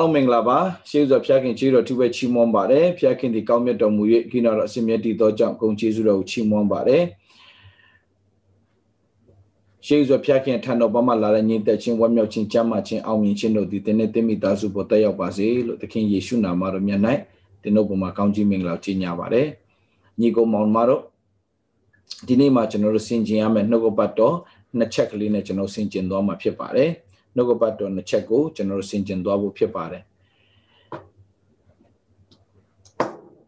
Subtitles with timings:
[0.00, 7.02] အားလုံးမင်္ဂလာပါရှေးစွာဖျားခင်ကျေးတော်သူပဲချီးမွမ်းပါတယ်ဖျားခင်ဒီကောင်းမြတ်တော်မူ၍ခိနာတော်အစင်မြတ်တည်သောကြောင့်ဂုဏ်ကျေးဇူးတော်ကိုချီးမွမ်းပါတယ်
[9.86, 17.00] ရှေးစွာဖျားခင်ထံတော်ဘာမှလာတဲ့ညီသက်ချင်းဝမ်းမြောက်ခြင်းကြမ်းမာခြင်းအောင်မြင်ခြင်းတို့သည်တင်းနဲ့တင်းမိသားစုပေါ်တက်ရောက်ပါစေလို့သခင်ယေရှုနာမတော်မြတ်၌
[17.62, 19.46] တင်းတို့ပေါ်မှာကောင်းကြီးမင်္ဂလာကြီးညာပါတယ်
[20.20, 21.02] ညီကိုမောင်မတို့
[22.26, 24.36] ဒီနေ့မှာကျွန်တော်တို့ဆင်ကျင်ရမယ့်နှုတ်ကပတ်တော်
[24.76, 26.90] နှစ်ချက်ကလေးနဲ့ကျွန်တော်ဆင်ကျင်သွားမှာဖြစ်ပါတယ်
[27.34, 30.04] နှုတ်ကပတ်တော်နှစ်ချက်ကိုကျွန်တော်တို့ဆင်ကျင်သွားဖို့ဖြစ်ပါတယ်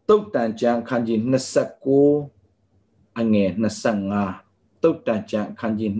[0.08, 1.19] တုတ်တန်ကျမ်းခန်းကြီး
[2.22, 3.50] 29အငယ်
[4.16, 5.91] 25တုတ်တန်ကျမ်းခန်းကြီး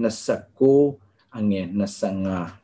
[0.65, 2.63] 29အငယ်25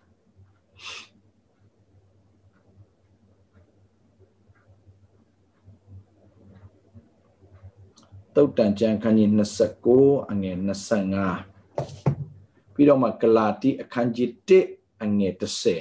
[8.34, 9.28] တုတ်တန်ကျမ်းခန်းကြီး
[9.80, 10.56] 29အငယ်
[11.46, 15.80] 25ပြီးတော့မှဂလာတိအခန်းကြီး1 အငယ်30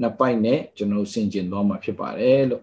[0.00, 2.62] နှစ်ပိုက်နဲ့ကျွန်တော်ဆင်ကျင်သွားမှာဖြစ်ပါတယ်လို့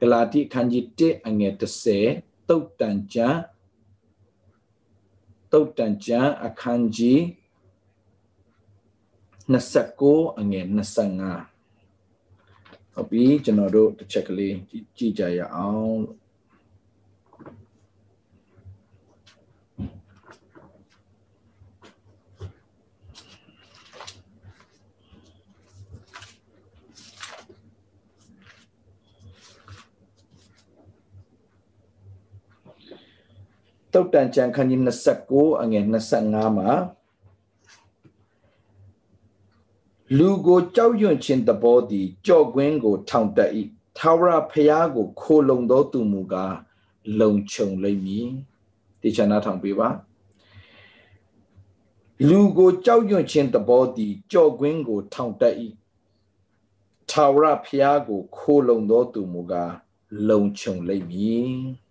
[0.00, 1.52] ဂလာတိအခန်းကြီး1အငယ်
[2.00, 3.40] 30တုတ်တန်ကျမ်း
[5.52, 7.18] တုတ်တန်ကျမ်းအခန်းကြီး
[9.52, 10.74] 29အငယ်25
[12.94, 14.56] ဟုတ်ပြီကျွန်တော်တို့တစ်ချက်ကလေး
[14.96, 16.18] ကြည့်ကြရအောင်လို့
[33.94, 34.80] တုတ်တန်ကျန်ခန်းကြီး
[35.20, 35.84] 29အငယ်
[36.20, 36.70] 25မှာ
[40.18, 43.50] လူကိုကြောက်ရွံ့ခြင်းသဘောသည်ကြော့ကွင်းကို ထောင်တက်၏
[43.98, 46.56] ထာဝရဖျားကို ခိုလုံသောသူမူကား
[47.20, 48.28] လုံခြုံလိမ့်မည်
[49.02, 49.88] တေချာနာထောင်ပေးပါ
[52.28, 55.54] လူကိုကြောက်ရွံ့ခြင်းသဘောသည်ကြော့ကွင်းကို ထောင်တက်၏
[57.10, 59.72] ထာဝရဖျားကို ခိုလုံသောသူမူကား
[60.28, 61.83] လုံခြုံလိမ့်မည်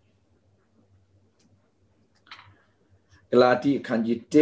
[3.36, 4.36] ဂလာတိအခန်းကြီး1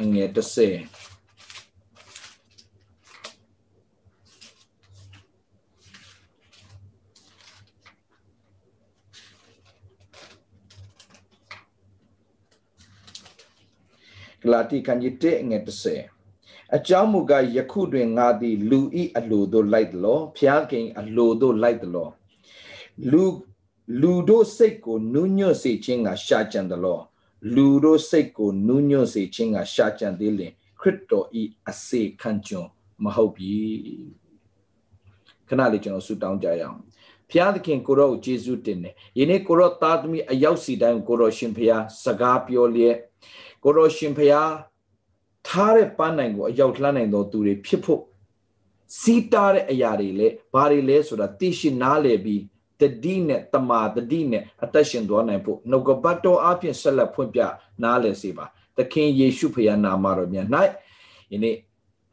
[0.00, 0.38] အငယ်30ဂ
[14.50, 15.62] လာတိခန်းကြီး1အငယ်
[16.18, 22.08] 30အကြောင်းမူကားယခုတွင်ငါသည် လူဤအလိုသို့လိုက်သလောဖျားခင်အလိုသို့လိုက်သလော
[23.12, 23.24] လူ
[24.00, 27.02] လူတို့စိတ်ကိုနူးညွတ်စေခြင်းကရှာကြံတယ်လို့
[27.54, 32.70] လူတို့စိတ်ကိုနူးညွတ်စေခြင်းကရှာကြံသေးလင်ခရစ်တော်ဤအစေခံကျွန်း
[33.04, 33.54] မဟုတ်ပြီ
[35.48, 36.78] ခဏလေးကျွန်တော်ဆုတောင်းကြရအောင်
[37.30, 42.96] ဖျားသခင်ကိုရောကိုယေရှုတင်တယ်ယနေ့ကိုရောသားသမီးအရောက်စီတိုင်းကိုရောရှင်ဖျားစကားပြောလျက်
[43.64, 44.50] ကိုရောရှင်ဖျား
[45.48, 48.02] ထားတဲ့ပန်းနိုင်ကိုအရောက်လှမ်းနိုင်တော်သူတွေဖြစ်ဖို့
[49.00, 52.42] စီးတားတဲ့အရာတွေလေဘာတွေလဲဆိုတာသိရှိနားလည်ပြီး
[52.80, 57.40] တတိနဲ့တမာတတိနဲ့အသက်ရှင်သွားနိုင်ဖို့နှုတ်ကပတ်တော်အပြင်ဆက်လက်ဖွင့်ပြ
[57.82, 58.46] နားလည်စေပါ
[58.76, 60.46] သခင်ယေရှုဖခင်နာမတော်မြတ်၌
[61.32, 61.56] ယနေ့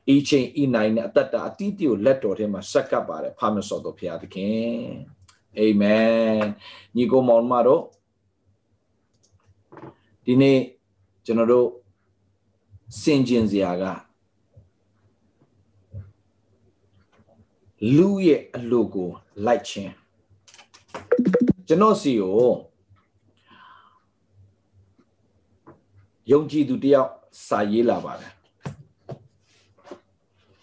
[0.10, 4.76] အချင်းဤနိုင်နဲ့အသက်တာအတိအကျကိုလက်တော်ထဲမှာဆက်ကပ်ပါတယ်ဖာမစောတော်ဖခင်သခင်
[5.58, 6.42] အာမင်
[6.96, 7.82] ညီကိုမောင်မတို့
[10.26, 10.60] ဒီနေ့
[11.26, 11.68] ကျွန်တော်တို့
[13.02, 13.84] စင်ကျင်စရာက
[17.96, 19.10] လူရဲ့အလိုကို
[19.46, 19.94] လိုက်ခြင်း
[21.72, 22.52] ကျွန်တော်စီကို
[26.32, 27.10] ယုံကြည်သူတယောက်
[27.48, 28.34] စာရေးလာပါတယ်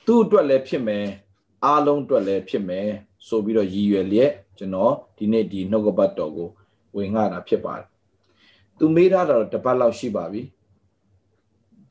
[0.07, 1.07] သူ့အတွက်လည်းဖြစ်မယ်
[1.65, 2.87] အားလုံးအတွက်လည်းဖြစ်မယ်
[3.29, 6.49] ဆိုပြီးတော့ရည်ရွယ်လျက်ကျွန်တော်ဒီနေ့ဒီနှုတ်ကပတ်တော်ကို
[6.97, 7.87] ဝင်ငှတာဖြစ်ပါတယ်
[8.79, 10.43] သူမေးထားတာတော့တပတ်လောက်ရှိပါပြီ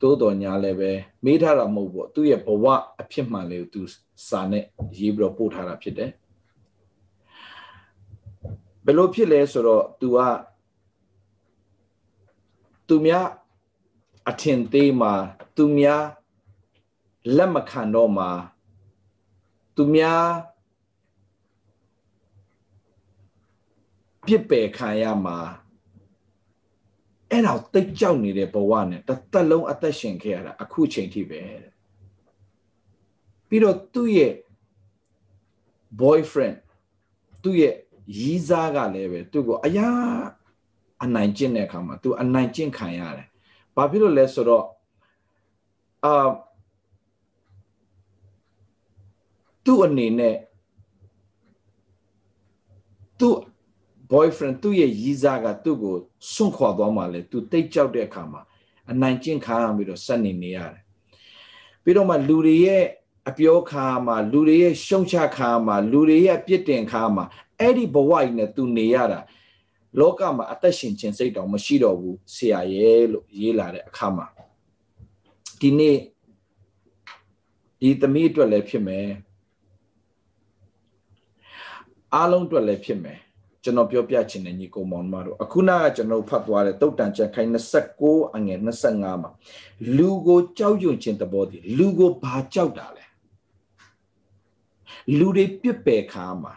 [0.00, 0.90] သို့တော်ညာလည်းပဲ
[1.24, 2.64] မေးထားတာမဟုတ်ဘူးသူ့ရဲ့ဘဝ
[3.00, 3.82] အဖြစ်မှန်လေးကိုသူ
[4.28, 4.64] စာနဲ့
[4.98, 6.10] ရေးပြီးတော့ပို့ထားတာဖြစ်တယ်
[8.90, 10.18] ဘယ်လိုဖြစ်လဲဆိုတော့ तू က
[12.88, 13.26] သူများ
[14.28, 15.12] အထင်သေးမှာ
[15.56, 16.02] သူများ
[17.36, 18.30] လက်မခံတော့မှာ
[19.76, 20.24] သူများ
[24.26, 25.38] ပြစ်ပယ်ခံရမှာ
[27.30, 31.42] အဲ့တော့တိတ်ကြောက်နေတဲ့ဘဝနဲ့တစ်သက်လုံးအသက်ရှင်ခဲ့ရတာအခုချိန်ထိပဲ
[33.48, 34.34] ပြီးတော့သူ့ရဲ့
[36.00, 36.58] boyfriend
[37.42, 37.76] သူ့ရဲ့
[38.16, 39.88] ရီးစားကလည်းပဲသူ့ကိုအရာ
[41.04, 43.28] အနိုင်ကျင့်တဲ့အခါမှာသူအနိုင်ကျင့်ခံရတယ်။
[43.76, 44.64] ဘာဖြစ်လို့လဲဆိုတော့
[46.04, 46.28] အာ
[49.64, 50.36] သူ့အနေနဲ့
[54.12, 55.96] boyfriend သူ့ရဲ့ရီးစားကသူ့ကို
[56.32, 58.40] စွန့်ခွာသွားမှလဲသူတိတ်ကြောက်တဲ့အခါမှာ
[58.90, 60.82] အနိုင်ကျင့်ခါရပြီးတော့ဆက်နေနေရတယ်
[61.82, 62.84] ပြီးတော့မှလူတွေရဲ့
[63.28, 67.24] အပြောခါမှာလူတွေရဲ့ရှုံချခါမှာလူတွေရဲ့ပြစ်တင်ခါမှာ
[67.60, 69.20] အဲ့ဒီဘဝကြီးနဲ့သူနေရတာ
[70.00, 74.26] လောကမှာအသက်ရှင်ခြင်းစိတ်တောင်မရှိတော့ဘူးဆရာရဲ့လို့ရေးလာတဲ့အခါမှာ
[75.60, 75.98] ဒီနေ့
[77.80, 79.08] ဒီသမီးအတွက်လည်းဖြစ်မယ်
[82.14, 83.18] အားလုံးအတွက်လည်းဖြစ်မယ်
[83.62, 87.50] ကျွန်တော်ပြောပြချင်တဲ့ညီကိုမောင်မတို့အခုနကကျွန်တော်ဖတ်သွားတဲ့တုတ်တန်ချက်ခိုင်း
[87.94, 88.58] 29အငယ်
[88.90, 89.30] 25မှာ
[89.96, 93.04] လူကိုကြောက်ရွံ့ခြင်းသဘောတည်းလူကိုဘာကြောက်တာလဲ
[95.18, 96.54] လူတွေပြစ်ပယ်ခါမှာ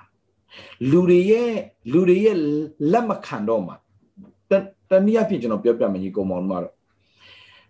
[0.92, 1.54] လူတွေရဲ့
[1.92, 2.38] လူတွေရဲ့
[2.92, 3.76] လက်မခံတော့မှာ
[4.90, 6.74] တနည်းအားဖြင့်ကျွန်တော်ပြောပြမယ်ညီကောင်မောင်တို့ကတော့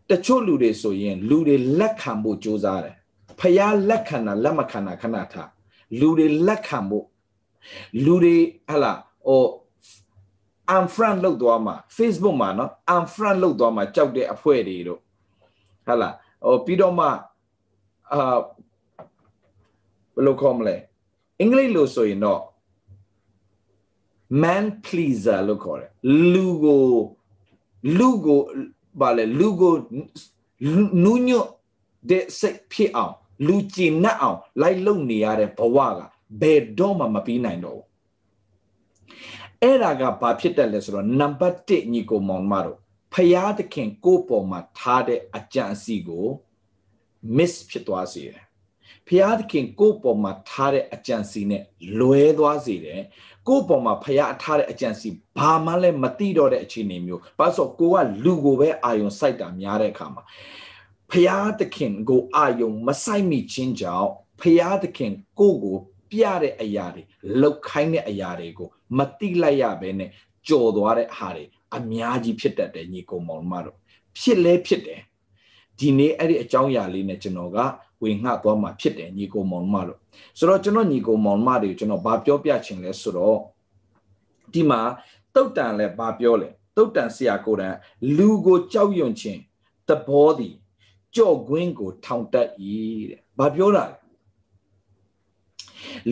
[0.10, 2.96] တချို့လူတွေဆိုရင် လူတွေလက်ခံဖို့ကြိုးစားတယ်
[3.40, 5.50] ဖျားလက်ခံတာလက်မခံတာခဏထား
[6.00, 7.06] လူတွေလက်ခံဖို့
[8.06, 8.38] လူတွေ
[8.70, 8.94] ဟလာ
[9.28, 9.44] ဟို
[10.78, 15.00] unfriend လောက်သွားမှာ Facebook မှာနော် unfriend လောက်သွားမှာကြောက်တဲ့အဖွဲတွေတို့
[15.88, 16.10] ဟလာ
[16.46, 18.38] ဟိုပြီးတော့မှအာ
[20.16, 20.76] ဘယ်လိုခေါ်မလဲ
[21.40, 22.42] အင်္ဂလိပ်လိုဆိုရင်တော့
[24.44, 25.92] man pleaser လို့ခေါ်တယ်
[26.34, 26.86] လူကို
[27.98, 28.40] လူကို
[29.02, 29.74] ဗာလေလူကို
[31.04, 31.48] နူးညွတ်
[32.10, 33.16] တဲ့စိတ်ဖြစ်အောင်
[33.48, 36.00] လူကြည်နပ်အောင်လိုက်လုံနေရတဲ့ဘဝက
[36.42, 37.86] ဘယ်တော့မှမပြီးနိုင်တော့ဘူး
[39.62, 42.78] အဲ့ဒါကဘာဖြစ်တယ်လဲဆိုတော့နံပါတ်1ညီကိုမောင်မတို့
[43.14, 46.28] ဖယားသခင်ကိုယ့်ပေါ်မှာထားတဲ့အကြံအစီကို
[47.38, 48.44] miss ဖြစ်သွားစေတယ်
[49.08, 51.64] ဖယားသခင်ကိုယ့်ပေါ်မှာထားတဲ့အကြံစီနဲ့
[52.00, 53.02] လွဲသွားစေတယ်
[53.48, 60.24] ကိုယ့်ပေါ်မှာဖယားထားတဲ့အကြံစီဘာမှလည်းမသိတော့တဲ့အခြေအနေမျိုးဘာလို့ဆိုကိုကလူကိုပဲအာယုံစိုက်တာများတဲ့အခါမှာ
[61.12, 64.10] ဖယားသခင်ကိုအာယုံမဆိုင်မိခြင်းကြောင့်
[64.42, 65.78] ဖယားသခင်ကိုကို
[66.12, 67.04] ပြတဲ့အရာတွေ
[67.42, 70.10] လောက်ခိုင်းတဲ့အရာတွေကိုမတိလိုက်ရဘဲနဲ့
[70.48, 71.46] ကြော်သွားတဲ့ဟာတွေ
[71.78, 73.78] အများကြီးဖြစ်တတ်တယ်ညီကောင်မောင်မတို့
[74.20, 75.02] ဖြစ်လဲဖြစ်တယ်
[75.80, 77.60] ဒီနေ့အဲ့ဒီအကြောင်းအရာလေးနဲ့ကျွန်တော်က
[78.02, 80.00] ဝေငှသွားမှာဖြစ်တယ်ညီကောင်မောင်မတို့
[80.38, 83.38] ဆိုတော့ကျွန်တော်ညီကောင်မောင်မတွေကျွန်တော်ဘာပြောပြချင်လဲဆိုတော့
[84.54, 84.82] ဒီမှာ
[85.36, 87.76] တုတ်တန်လဲဘာပြောလဲတုတ်တန်ဆရာကိုယ်တန်
[88.18, 89.40] လူကိုကြောက်ရွံ့ခြင်း
[89.88, 90.56] သဘောသည်
[91.16, 92.50] ကြော့ကွင်းကိုထောင်တက်၏
[93.10, 94.02] တဲ့ဘာပြောတာလဲ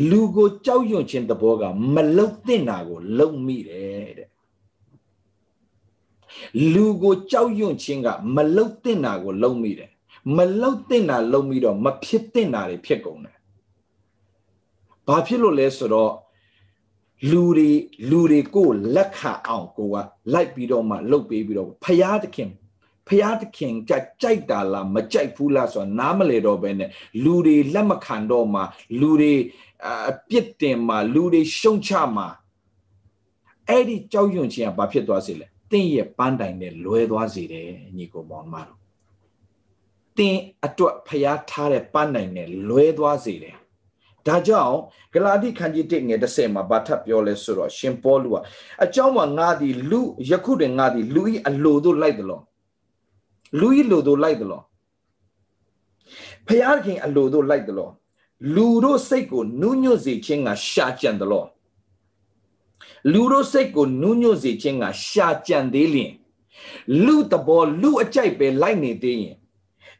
[0.09, 1.63] လူကိုကြောက်ရွံ့ခြင်းသဘောက
[1.94, 4.30] မလုတ်တင်တာကိုလုံမိတယ်တဲ့
[6.74, 9.91] လူကိုကြောက်ရွံ့ခြင်းကမလုတ်တင်တာကိုလုံမိတယ်
[10.36, 13.38] မလုတ်တင်တာလုံမိတော့မဖြစ်တင်တာတွေဖြစ်ကုန်တယ်
[15.08, 16.13] ဘာဖြစ်လို့လဲဆိုတော့
[17.32, 17.72] လူတွေ
[18.10, 19.96] လူတွေကိုလက်ခံအောင်ကိုက
[20.34, 22.51] လိုက်ပြီးတော့မှလှုပ်ပေးပြီးတော့ဖရာသခင်
[23.08, 26.89] ဖရာသခင်ကြကြိုက်တာလားမကြိုက်ဘူးလားဆိုတာနားမလဲတော့ပဲနဲ့
[27.24, 28.62] လူတွေလက်မခံတော့မှ
[29.00, 29.34] လူတွေ
[30.12, 32.25] အပြစ်တင်မှလူတွေရှုံချမှ
[33.67, 37.67] အဲ့ဒီကြောက်ရွံ့ခြင်းကဘာဖြစ်သွားစေလဲတင့်ရဲ့ပန်းတိုင်နဲ့လွဲသွားစေတယ်
[37.98, 38.78] ညီကိုမောင်မတို့
[40.18, 43.56] တင်းအတွက်ဖျားထားတဲ့ပန်းတိုင်နဲ့လွဲသွားစေတယ်
[44.28, 44.78] ဒါကြောင့်
[45.13, 48.36] ဂလာတိခန်းကြီး1ငယ်30မှာဘာထပ်ပြောလဲဆိုတော့ရှင်ပေါလုက
[48.84, 52.44] အကြောင်းမှာငါသည်လူယခုတွင်ငါသည်လူဤအလိုတို့လိုက်တယ်လို့
[53.60, 54.63] လူဤလိုတို့လိုက်တယ်လို့
[56.48, 57.94] ဖျားခင်အလိုတို့လိုက်တယ်လို့
[58.56, 61.48] လူတို့စိတ်ကိုနူးညွတ်စေခြင်းကရှာကြံတယ်လို့
[63.12, 66.13] လူတို့စိတ်ကိုနူးညွတ်စေခြင်းကရှာကြံသေးလျင်
[67.06, 69.38] လူတဘောလူအကြိုက်ပဲလိုက်နေသေးရင်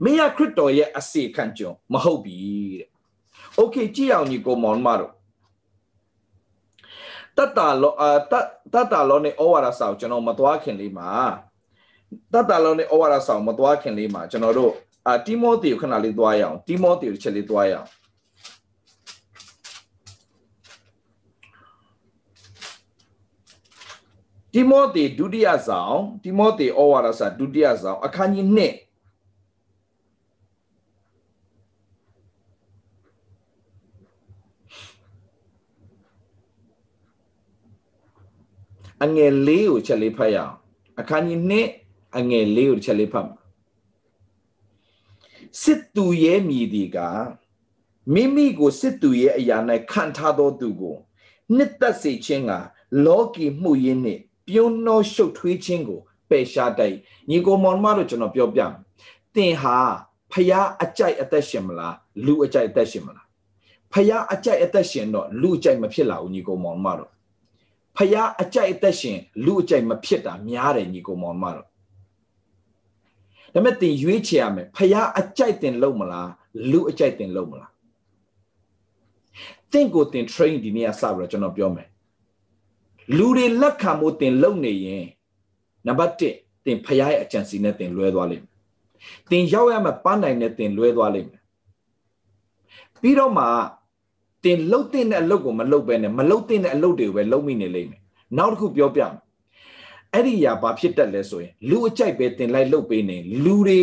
[0.04, 2.38] မင်းရခရစ်တော်ရဲ့အစီခံကြုံမဟုတ်ပြီ
[2.80, 2.88] တဲ့။
[3.60, 5.14] Okay ကြည့်အောင်ညီကိုမောင်မတို့
[7.38, 8.34] တတလောအတ
[8.74, 11.10] တတလောနဲ့ဩဝါဒစာကိုကျွန်တော်မသွားခင်လေးမှာ
[12.34, 14.74] တတလောနဲ့ဩဝါဒစာကိုမသွားခင်လေးမှာကျွန်တော်တို့
[15.08, 17.88] အာတိမောသေကိုခဏလေးသွားရအောင်တိမောသေကိုတစ်ချက်လေးသွားရအောင်
[24.54, 28.89] တိမောသေဒုတိယဆောင်တိမောသေဩဝါဒစာဒုတိယဆောင်အခန်းကြီး1
[39.04, 40.54] အငယ်လေးကိုချက်လေးဖတ်ရအောင်
[41.00, 41.42] အခန်းကြီး
[41.80, 43.38] 1အငယ်လေးကိုချက်လေးဖတ်မှာ
[45.62, 46.98] စစ်သူရဲ့မြည်ဒီက
[48.14, 49.58] မိမိကိုစစ်သူရဲ့အရာ၌
[49.92, 50.98] ခံထားသောသူကို
[51.56, 52.52] နှစ်သက်စေခြင်းက
[53.06, 56.98] လောကီမှုရင်းနှင့်ပြုံးနှောရှုပ်ထွေးခြင်းကိုပယ်ရှားတိုက်
[57.30, 58.74] ညီကိုမောင်မတို့ကျွန်တော်ပြောပြမယ်
[59.36, 59.78] တင်ဟာ
[60.32, 63.26] ဖျားအကြိုက်အသက်ရှင်မလားလူအကြိုက်အသက်ရှင်မလား
[63.94, 67.12] ဖျားအကြိုက်အသက်ရှင်တော့လူအကြိုက်မဖြစ်လာဘူးညီကိုမောင်မတို့
[68.00, 71.68] ဖျားအကြိုက်အသက်ရှင်လူအကြိုက်မဖြစ်တာများတယ်ညီကိုမောင်မတို့
[73.54, 76.30] ဒါမဲ့တင်ရွေးချယ်ရမယ်ဖျားအကြိုက်တင်လုံးမလား
[76.72, 77.72] လူအကြိုက်တင်လုံးမလား
[79.72, 81.90] တင့်ကိုတင် train ဒီနေ့ကစပြီးတော့ကျွန်တော်ပြောမယ်
[83.18, 85.06] လူတွေလက်ခံမှုတင်လုံနေရင်
[85.88, 88.54] နံပါတ်1တင်ဖရားရဲ့အကြံစီနဲ့တင်လွဲသွားလိမ့်မယ်
[89.32, 91.42] တင်ရောက်ရမှပန်းနိုင်နဲ့တင်လွဲသွားလိမ့်မယ်
[93.02, 93.46] ပြီးတော့မှ
[94.44, 98.02] တင်လှုပ်တဲ့အလုပ်ကိုမလှုပ်ပဲနဲ့မလှုပ်တဲ့အလုပ်တွေကိုပဲလှုပ်မိနေလိမ့်မယ်
[98.38, 99.14] နောက်တစ်ခုပြောပြမယ်
[100.14, 103.80] အဲ့ဒီຢာဘာဖြစ်တတ်လဲဆိုရင်လူအကြိုက်ပဲတင်လိုက်လှုပ်ပေးနေလူတွေ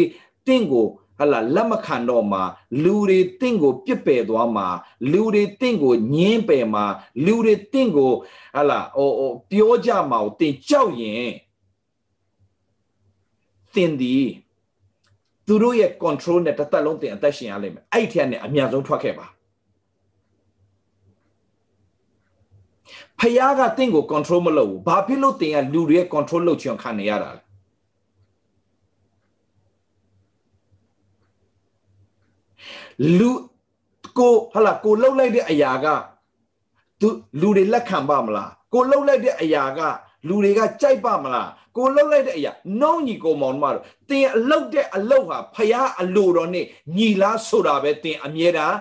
[0.46, 0.86] တင့်ကို
[1.18, 2.42] ဟလာလက်မခံတော့မှာ
[2.84, 4.66] လူတွေတင့်ကိုပြစ်ပယ်သွားမှာ
[5.12, 6.84] လူတွေတင့်ကိုညင်းပယ်မှာ
[7.24, 8.12] လူတွေတင့်ကို
[8.56, 11.30] ဟလာဟိုဟိုပြောကြမှာကိုတင်ကြောက်ရင်
[13.74, 14.16] တင်ဒီ
[15.46, 19.26] သူတို့ရဲ့ control နဲ့တစ်သက်လုံးတင်အသက်ရှင်ရလိမ့်မယ်အဲ့ဒီထက်နဲ့အများဆုံးထွက်ခဲ့ပါ
[23.20, 27.42] ဖယားကတင့်ကို control မလုပ်ဘူးဘာဖြစ်လို့တင်ကလူတွေရဲ့ control လုပ်ချင်ခံနေရတာလဲ
[33.18, 33.30] လူ
[34.18, 35.86] ကိုဟလာကိုလှုပ်လိုက်တဲ့အရာက
[37.00, 37.08] သူ
[37.40, 39.80] လူတွေလက်ခံပါမလားကိုလှုပ်လိုက်တဲ့အရာက
[40.28, 46.66] လူတွေကကြိုက်ပါမလားကိုလှုပ်လိုက်တဲ့အရာနှုံးညီကိုမောင်မတို့တင်အလုတ်တဲ့အလုတ်ဟာဖယားအလိုတော်နဲ့
[46.96, 48.76] ညီလားဆိုတာပဲတင်အမြဲတမ်း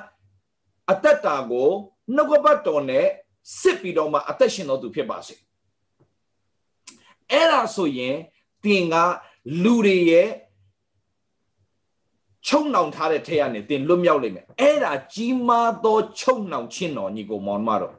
[0.91, 1.69] အသက်တာကို
[2.15, 3.07] နှုတ်ကပတ်တော်နဲ့
[3.59, 5.35] စစ်ပြီးတော့မှအသက်ရှင်တော်သူဖြစ်ပါစေ
[7.31, 8.15] အဲ့ဒါဆိုရင်
[8.63, 8.95] တင်က
[9.63, 10.29] လူတွေရဲ့
[12.47, 17.95] ချုံနှောင်ထားတဲ့ထဲကနေတင်လွတ်မြောက်လိမ့်မယ်အဲ့ဒါကြီးမားသောချုံနှောင်ခြင်းတော်ညီကိုမောင်မတော်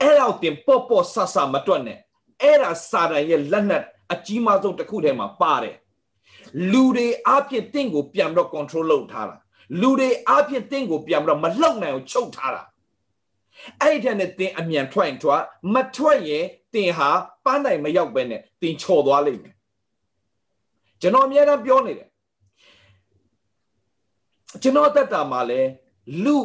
[0.00, 1.98] အဲ့တော့တင်ပေါ့ပေါ့ဆဆမတွက်နဲ့
[2.42, 5.76] အဲ့ဒါစာတန်ရဲ့လက်နက်အကြီးမားဆုံးတစ်ခုထဲမှာပါတယ်
[6.72, 9.36] လူတွေအပြစ်တင့်ကိုပြန်ပြီးတော့ control လုပ်ထားတာ
[9.80, 12.62] လူတွေအပြစ်တင့်ကိုပြန်ပြီးတော့မလှုပ်နိုင်အောင်ချုပ်ထားတာ
[13.80, 15.42] အဲ့ဒီထက်နဲ့တင်အမြန်ထွက်ရင်ထွက်
[15.74, 16.44] မထွက်ရင်
[16.74, 17.08] တင်ဟာ
[17.44, 19.54] ပန်းနိုင်မရောက်ပဲနဲ့တင်ချော်သွားလိမ့်မယ်
[21.00, 22.08] ကျွန်တော်အများအားပြောနေတယ်
[24.62, 25.60] ကျွန်တော်တက်တာမှာလဲ
[26.24, 26.36] လူ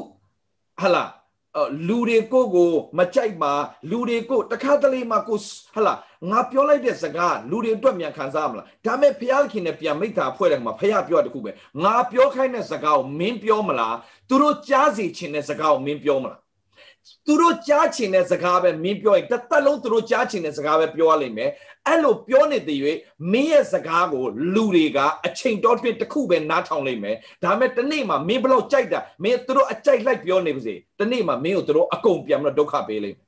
[0.81, 1.05] ဟလာ
[1.87, 3.53] လူတွေကိုကိုမကြိုက်မှာ
[3.89, 5.37] လူတွေကိုတခါတလေမှာကို
[5.73, 5.93] ဟလာ
[6.29, 11.51] ငါပြောလိုက်တဲ့စကားလူတွေအတွက်မြန်ခံစားမလားဒါမဲ့ဖះခင်နဲ့ပြန်မိတာဖွဲ့တယ်မှာဖះပြောတခုပဲ
[11.83, 13.95] ငါပြောခိုင်းတဲ့စကားကိုမင်းပြောမလား
[14.29, 16.39] သူတို့ကြားစီချင်တဲ့စကားကိုမင်းပြောမလား
[17.25, 21.49] သူတို့ကြားချင်တဲ့စကားပဲမင်းပြောရင်တစ်သက်လုံးသူတို့ကြားချင်တဲ့စကားပဲပြောရလိမ့်မယ်
[21.87, 22.79] အဲ့လိုပြောနေတဲ့၍
[23.31, 33.27] မင်းရဲ့စကားကိုလူတွေကအချိန်တော်တွင်တစ်ခုပဲနားထောင်လိမ့်မယ်ဒါမဲ့တနေ့မှာမင်းဘလို့ကြိုက်တာမင်းသူတို့အကြိုက်လိုက်ပြောနေပါစေတနေ့မှာမင်းကိုသူတို့အကုန်ပြန်ပြီးတော့ဒုက္ခပေးလိမ့်မယ်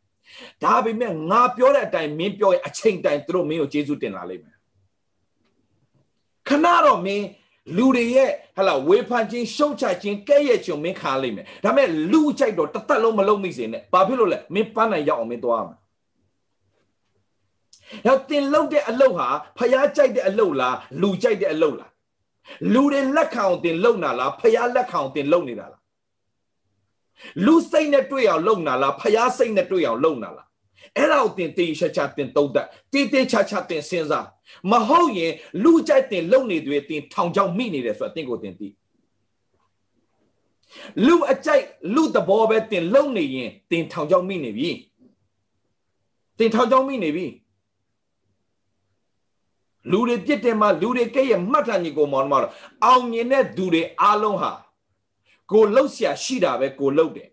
[0.63, 4.57] ဒါပေမဲ့ငါပြောတဲ့အတိုင်းမင်းပြောရင်အချိန်တိုင်းသူတို့မင်းကိုကျေးဇူးတင်လာလိမ့်မယ်
[6.47, 7.25] ခဏတော့မင်း
[7.77, 15.75] လူတွေရဲ့ဟလာဝေဖန်ခြင်းရှုံချခြင်းကဲ့ရဲ့ခြင်းမင်းခါလိမ့်မယ်ဒါပေမဲ့လူကြိုက်တော့တစ်သက်လုံးမလုံးမိစေနဲ့ဘာဖြစ်လို့လဲမင်းပန်းနိုင်ရအောင်မင်းသွားမှာ
[18.07, 21.91] ရောက်တင်လုတ်တဲ့အလုပ်ဟာဖျားကြိုက်တဲ့အလုပ်လားလူကြိုက်တဲ့အလုပ်လား
[22.73, 25.81] လူတွေလက်ခံအောင်တင်လုံနာလားဖျားလက်ခံအောင်တင်လုံနေတာလား
[27.45, 30.47] လူစိတ်နဲ့တွေ့အောင်လုံနာလားဖျားစိတ်နဲ့တွေ့အောင်လုံနာလား
[30.97, 34.27] အဲ့ဒါကိုတင်တေးချာချာတင်သုံးတတ်တေးတေးချာချာတင်စဉ်းစား
[34.71, 35.33] မဟုတ်ရင်
[35.63, 38.67] လူကြိုက်တင်လုံနေတွေတင်ထောင်ချောက်မိနေတယ်ဆိုတာတင်ကိုတင်သိ
[41.05, 44.71] လူအကြိုက်လူတဘောပဲတင်လုံနေရင်တင်ထောင်ချောက်မိနေပြီ
[46.39, 47.27] တင်ထောင်ချောက်မိနေပြီ
[49.91, 52.51] လူတွေပြစ်တယ်မှာလူတွေကဲ့ရဲ့မှတ်ထားညီကိုမောင်မတော်
[52.83, 54.51] အောင်မြင်တဲ့သူတွေအားလုံးဟာ
[55.51, 57.29] ကိုလှုပ်ရှားရှိတာပဲကိုလှုပ်တယ်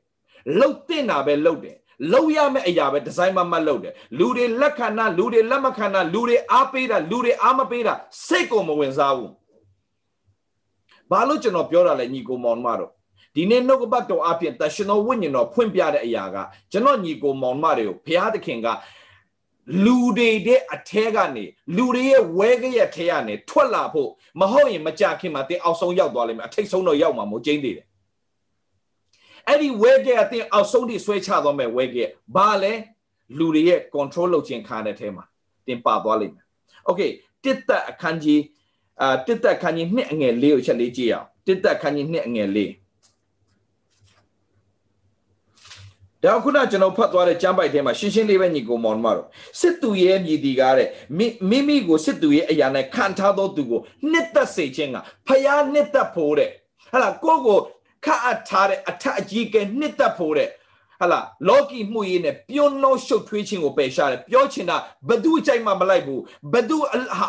[0.59, 1.78] လှုပ်တင်တာပဲလှုပ်တယ်
[2.13, 7.95] လောက်ရမယ့်အရာပဲဒီဇိုင်းမမတ်လုပ်တယ်လူတွေလက်ခံတာလူတွေလက်မခံတာလူတွေအားပေးတာလူတွေအားမပေးတာ
[8.27, 9.33] စိတ်ကိုမဝင်စားဘူး
[11.11, 12.91] ဘာလို့ကျွန်တော်ပြောတာလဲညီကိုမောင်မတို့
[13.35, 16.37] ဒီနေ့နှုတ်ကပတ်တော်အပြင်တရှင်တော်ဝိညာဉ်တော်ဖွင့်ပြတဲ့အရာက
[16.73, 18.69] ကျွန်တော်ညီကိုမောင်မတွေကိုဘုရားသခင်က
[19.85, 21.45] လူတွေတဲ့အထဲကနေ
[21.77, 27.87] လူတွေရဲ့ဝဲကရဲ့ထဲကနေထွက်လာဖို့မဟုတ်ရင်မကြခင်မှာတင်းအောက်ဆုံးရောက်သွားလိမ့်မယ်အထိတ်ဆုံးတော့ရောက်မှာမဟုတ်ကျင်းသေးတယ်
[29.49, 32.05] အဲ့ဒီဝဲကဲအတင်းအောက်ဆုံးထိဆွဲချသွားမယ်ဝဲကဲ
[32.37, 32.73] ဘာလဲ
[33.39, 35.25] လူတွေရဲ့ control လုပ်ခြင်းခါတဲ့ထဲမှာ
[35.67, 36.47] တင်ပါသွားလိမ့်မယ်။
[36.89, 37.11] Okay
[37.45, 38.43] တစ်သက်အခန်းကြီး
[39.03, 42.59] အာတစ်သက်အခန်းကြီး2အငယ်4ကိုချက်လေးကြည့်အောင်တစ်သက်အခန်းကြီး2အငယ်4
[46.25, 49.27] ဒါခုနကျွန်တော်ဖတ်သွားတဲ့ကျမ်းပိုက်ထဲမှာရှင်းရှင်းလေးပဲညီကိုမောင်မတော်
[49.61, 50.89] စစ်သူရဲ့မြည်ဒီကားတဲ့
[51.51, 56.51] မိမိကိုစစ်သူရဲ့အရာနဲ့ခံထားသောသူကိုနှစ်သက်စေခြင်းကဖျားနှစ်သက်ဖို့တဲ့
[56.93, 57.59] ဟလာကိုကို
[58.05, 60.51] ခတ်အပ်ထားတဲ့အထအကြီးကဲနှစ်သက်ဖို့တဲ့
[61.01, 64.77] ဟလာလော်ကီမှုရေးနဲ့ပြုံးလုံးရှုပ်ထွေးခြင်းကိုပယ်ရှားတယ်ပြောချင်တာ
[65.09, 66.77] ဘသူအကြိုက်မှမလိုက်ဘူးဘသူ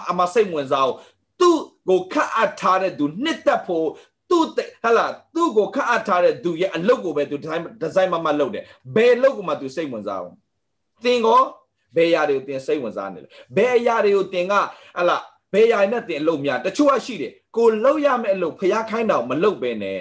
[0.10, 0.96] အမစိတ်ဝင်စားအောင်
[1.40, 1.58] သူ့
[1.90, 3.88] ကိုခတ်အပ်ထားတဲ့သူနှစ်သက်ဖို့
[4.30, 4.46] သူ့
[4.84, 8.64] ဟလာသူ့ကိုခတ်အပ်ထားတဲ့သူရဲ့အလုပ်ကိုပဲသူဒီဇိုင်းဒီဇိုင်းမမလုပ်တယ်
[8.96, 10.36] ဘယ်လုပ်ကိုမှသူစိတ်ဝင်စားအောင်
[11.04, 11.42] သင်ကော
[11.96, 14.54] ဘယ်အရာတွေကိုသင်စိတ်ဝင်စားနေလဲဘယ်အရာတွေကိုသင်က
[14.98, 15.18] ဟလာ
[15.54, 20.00] ဘယ်အရာနဲ့သင်အလုပ်များတချို့ကရှိတယ်ကိုလောက်ရမယ့်အလုပ်ဖျားခိုင်းတော့မလုပ်ပဲနဲ့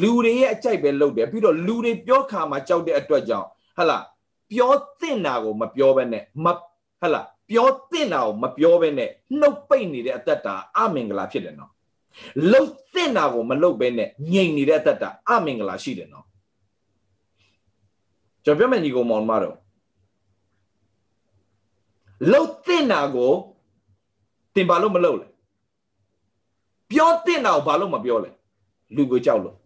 [0.00, 3.98] လူတွေရဲ့အကြိုက်ပဲလုပ်တယ်ပြီးတော့လူတွေပြောခါမှာကြောက်တဲ့အတွက်ကြောင့်ဟလာ
[4.52, 6.58] ပြောသင့်တာကိုမပြောဘဲနဲ့မဟ
[7.00, 11.72] ဟလားပြောသင့်တာကိုမပြောဘဲနဲ့နှုတ်ပိတ်နေတဲ့အသက်တာအမင်္ဂလာဖြစ်တယ်နော်
[12.50, 16.24] လှုပ်သင့်တာကိုမလှုပ်ဘဲနဲ့ငြိမ်နေတဲ့အသက်တာအမင်္ဂလာရှိတယ်နော်
[18.44, 19.56] ကျွန်တော်ပြောမယ်ညီကောင်မောင်မတော်
[22.30, 23.32] လှုပ်သင့်တာကို
[24.54, 25.26] တင်ဘာလို့မလှုပ်လဲ
[26.90, 28.30] ပြောသင့်တာကိုဘာလို့မပြောလဲ
[28.96, 29.56] လူကိုကြောက်လို့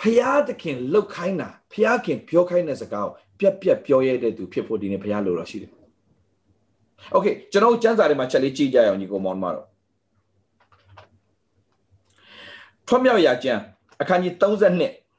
[0.00, 5.72] ဖျားသခင်လှုပ်ခိုင်းတာဖျားခင်ပြောခိုင်းတဲ့စကားကိုပြက်ပြက်ပြောရတဲ့သူဖြစ်ဖို့ဒီနေ့ဖျားလိုတော့ရှိတယ်။
[7.14, 9.66] Okay ကျွန်တော်ကျမ်းစာထဲမှာချက်လေးကြည့်ကြရအောင်ညီကောင်မောင်မတော်
[12.88, 13.62] ထွတ်မြောက်ရာကျမ်း
[14.00, 15.09] အခန်းကြီး32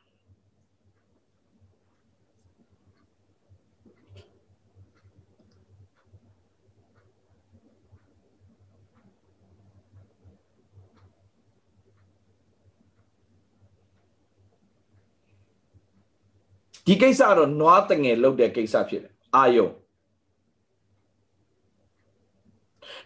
[16.86, 19.70] ဒီကိစ္စတော့နွားတငယ်လုတ်တဲ့ကိစ္စဖြစ်တယ်အာယုံ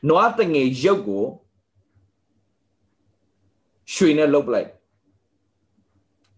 [0.10, 1.24] နွားတငယ်ရုပ်ကို
[3.94, 4.70] ရွှေနဲ့လုတ်ပလိုက်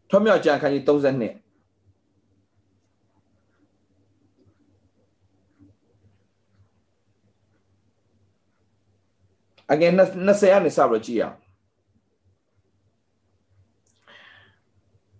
[0.09, 1.47] ထွမြောက်ကြံခန်းကြီး32
[9.71, 11.37] အငယ်20ကနေစပြီးကြည့်အောင်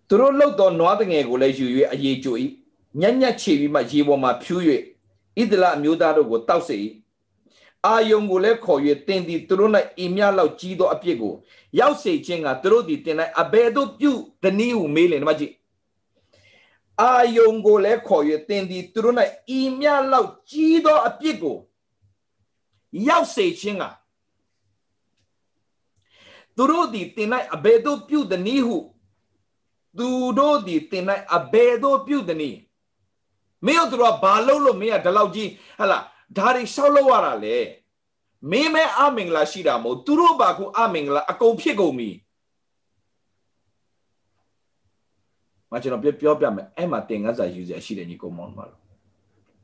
[0.10, 2.36] သူတို့လှုပ်သောနွားတငယ်ကိုလည်းယူ၍အရေးကြို၏
[3.00, 4.62] ညံ့ညက်ချေပြီးမှရေပေါ်မှာဖြူး၍
[5.40, 6.78] ဣဒလအမျိုးသားတို့ကိုတောက်စေ၏
[7.86, 11.34] အာယုံကိုလည်းခေါ်၍တင်သည်သူတို့၌အိမ်မြလောက်ကြီးသောအပြစ်ကို
[11.80, 14.12] ရောက်စေခြင်းကသူတို့သည်တင်၌အဘယ်သို့ပြု
[14.44, 15.54] တနည်းဟုမေးလင်ဒီမှာကြည့်
[17.02, 19.16] အာယုံကိုလည်းခေါ်၍တင်သည်သူတို့၌
[19.50, 21.58] အိမ်မြလောက်ကြီးသောအပြစ်ကို
[23.08, 23.84] ရောက်စေခြင်းက
[26.56, 28.78] သူတို့သည်တင်၌အဘယ်သို့ပြုတနည်းဟု
[29.98, 32.60] သူတို့ဒီတင်လိုက်အဘယ်သို့ပြုသည်နည်း
[33.66, 35.98] မင်းတို့ကဘာလုပ်လို့မင်းကဒီလောက်ကြီးဟလာ
[36.38, 37.58] ဒါတွေရှောက်လို့ရတာလေ
[38.52, 42.10] မင်းမဲအမင်္ဂလာရှိတာမဟုတ်သူတို့ဘာခုအမင်္ဂလာအကုန်ဖြစ်ကုန်ပြီ
[45.72, 48.82] မကျွန်တော်ပြောပြမယ်အဲ့မှာတင်ကစားယူစရာရှိတယ်ညီကောင်မောင်မလို့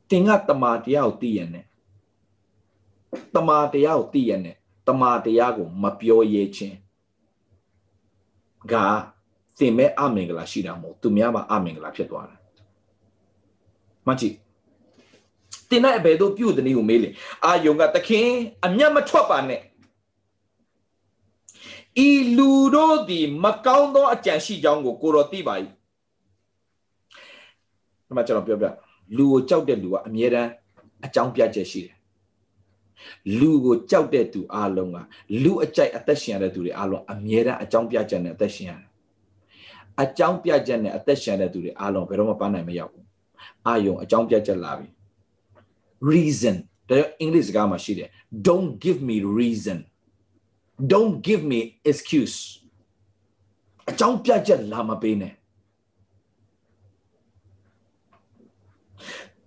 [0.10, 1.66] တင်ကတမာတရားကိုသိရနဲ့
[3.36, 4.56] တမာတရားကိုသိရနဲ့
[4.88, 6.78] တမာတရားကိုမပြောရဲခြင်း
[8.72, 8.74] က
[9.60, 12.40] သင်မဲ့အမင်္ဂလာရှိတာမဟုတ်သူများပါအမင်္ဂလာဖြစ်သွားတယ်
[14.08, 14.36] မှတ်ကြည့်
[15.70, 17.10] တင်တဲ့အဘယ်သို့ပြုတဲ့နည်းကိုမေးလေ
[17.46, 18.28] အာယုံကတခင်
[18.66, 19.62] အမျက်မထွက်ပါနဲ့
[22.08, 25.56] ဤလူတို့သည်မကောင်းသောအကြံရှိကြောင်းကိုကိုတော်သိပါ၏
[28.06, 28.68] ဒီမှာကျွန်တော်ပြောပြ
[29.18, 30.50] လူကိုကြောက်တဲ့လူကအမြဲတမ်း
[31.06, 31.96] အကြောင်းပြချက်ရှိတယ်
[33.40, 34.98] လူကိုကြောက်တဲ့သူအလုံးက
[35.44, 38.93] လူအကြိုက်အသက်ရှင်ရတဲ့သူတွေအလုံးအမြဲတမ်းအကြောင်းပြချက်နဲ့အသက်ရှင်ရတယ်
[40.02, 43.06] အကြောင်းပြချက်နဲ့အသက်ရှင်တဲ့သူတွေအားလုံးဘယ်တော့မှပန်းနိုင်မရောက်ဘူး
[43.68, 44.88] အာယုံအကြောင်းပြချက်လာပြီ
[46.12, 46.56] reason
[46.90, 48.10] တဲ့အင်္ဂလိပ်စကားမှာရှိတယ်
[48.48, 49.80] don't give me reason
[50.94, 52.38] don't give me excuse
[53.90, 55.34] အကြောင်းပြချက်လာမပေးနဲ့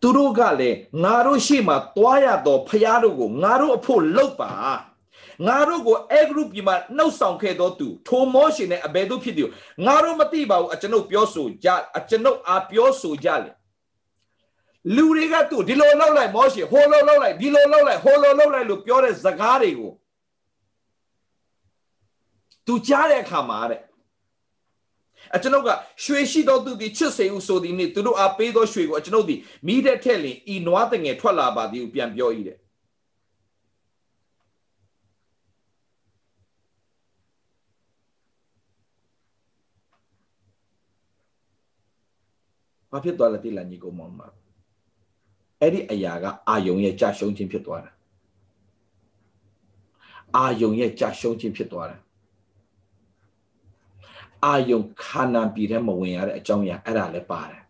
[0.01, 4.53] သူတို့ကလည်းငါတို့ရှိမှသွားရတော့ဖရားတို့ကိုငါတို့အဖို့လှုပ်ပါ
[5.45, 9.49] ငါတို့ကိုအဲဂရုပြည်မှာနှုတ်ဆောင်ခဲ့သောသူထိုမောရှင်နဲ့အဘယ်သို့ဖြစ်သည်
[9.87, 11.69] ငါတို့မသိပါဘူးအကျွန်ုပ်ပြောဆိုကြ
[11.99, 13.51] အကျွန်ုပ်အားပြောဆိုကြလေ
[14.97, 19.93] လူတွေကသူဒီလိုလောက်လိုက်မောရှင်ဟိုလိုလောက်လိုက်ဒီလိုလောက်လိုက်ဟိုလိုလောက်လိုက်လို့ပြောတဲ့ဇကားတွေကို
[22.67, 23.81] သူကြားတဲ့အခါမှာတဲ့
[25.35, 25.69] အကျွန်ုပ်က
[26.05, 32.59] ရွှေရှိသောသူသည်ချစ်စေဟုဆိုသည်နှင့်သူတို့အားပေးသောရွှေကိုအကျွန်ုပ်သည်မိတဲ့ထက်လင်ဤနွားတငယ်ထွက်လာပါသည်ဟုပြန်ပြော၏တဲ့
[42.97, 44.21] ဘာဖြစ်သွားလဲတိလာညီကိုမောင်မ
[45.61, 47.93] အဲ့ဒီအရာကအာယုံရဲ့ကြာရှုံးခြင်းဖြစ်သွားတာ
[50.37, 51.97] အာယုံရဲ့ကြာရှုံးခြင်းဖြစ်သွားတာ
[54.45, 57.63] အာယုံခန္ဓာပြည်ထဲမဝင်ရတဲ့အကြောင်းအရာအဲ့ဒါလည်းပါတယ်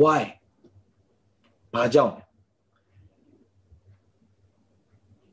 [0.00, 0.24] why
[1.74, 2.14] ဘာကြောင့်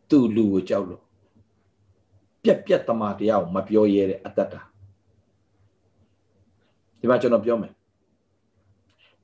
[0.10, 1.04] သူ့လူကိုကြောက်လို့
[2.44, 4.62] ပြက်ပြက်တမာတရားကိုမပြောရဲတဲ့အတ္တတာ
[7.00, 7.74] ဒီမှာကျွန်တော်ပြောမယ်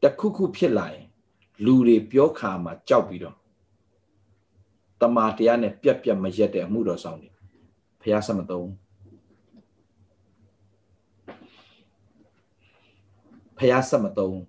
[0.03, 1.05] တခုခုဖြစ်လာရင်
[1.65, 3.37] လူတွေပြောခါမှာကြောက်ပြီးတော့
[5.01, 7.29] တမာတရားနဲ့ပြက်ပြက်မရက်တဲ့အမှုတော်ဆောင်တွေ
[8.01, 8.69] ဖះဆက်မသုံး
[13.57, 14.39] ဖះဆက်မသုံး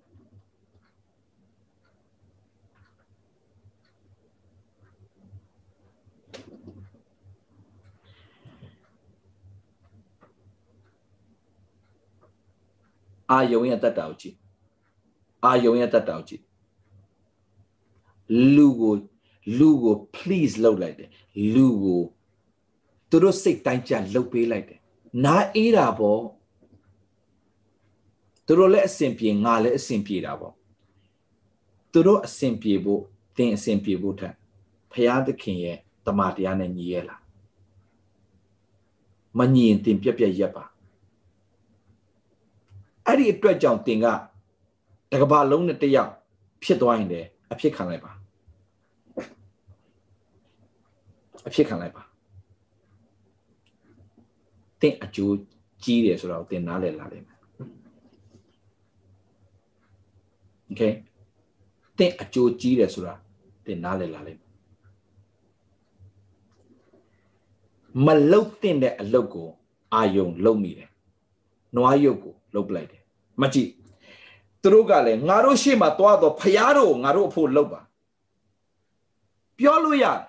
[13.31, 14.37] အာယုံရဲ့တတ်တာကိုကြည့်
[15.45, 16.43] အာယုံရဲ့တတ်တာကိုကြည့်
[18.55, 18.93] လူကို
[19.59, 21.09] လူကို please လုပ်လိုက်တယ်
[21.53, 22.01] လူကို
[23.09, 24.79] သူတို့စိတ်တိုင်းကြလှုပ်ပေးလိုက်တယ်
[25.25, 26.21] နားအေးတာပေါ့
[28.45, 30.53] သူတို့လည်းအဆင်ပြေငါလည်းအဆင်ပြေတာပေါ့
[31.91, 33.01] သူတို့အဆင်ပြေဖို့
[33.37, 34.33] သင်အဆင်ပြေဖို့ထက်
[34.91, 37.21] ဖရာသခင်ရဲ့တမန်တရားနဲ့ညီရဲ့လား
[39.37, 40.65] မညီရင်သင်ပြက်ပြက်ရက်ပါ
[43.05, 44.07] အဲ့ဒီအတွက်ကြောင့်သင်က
[45.11, 46.11] တကဘာလုံးနဲ့တယောက်
[46.63, 48.11] ဖြစ်သွားရင်လည်းအဖြစ်ခံလိုက်ပါ
[51.47, 52.03] အဖြစ်ခံလိုက်ပါ
[54.81, 55.35] သင်အကျိုး
[55.83, 57.39] ကြီးတယ်ဆိုတော့သင်နားလည်လာလိမ့်မယ်
[60.69, 60.93] okay
[61.97, 63.13] သင်အကျိုးကြီးတယ်ဆိုတာ
[63.65, 64.49] သင်နားလည်လာလိမ့်မယ်
[68.05, 69.47] မလုတ်တင်တဲ့အလုတ်ကို
[69.93, 70.89] အာယုံ လုတ်မိတယ်
[71.75, 73.01] နွားရုပ်ကိုလုတ်ပလိုက်တယ်
[73.41, 73.69] မကြည့်
[74.62, 77.80] သူတို့ကလည်းငါတို့ရှေ့မှာသွားတော့ဖျားတို့ငါတို့အဖို့လုတ်ပါ
[79.58, 80.20] ပြောလို့ရတယ်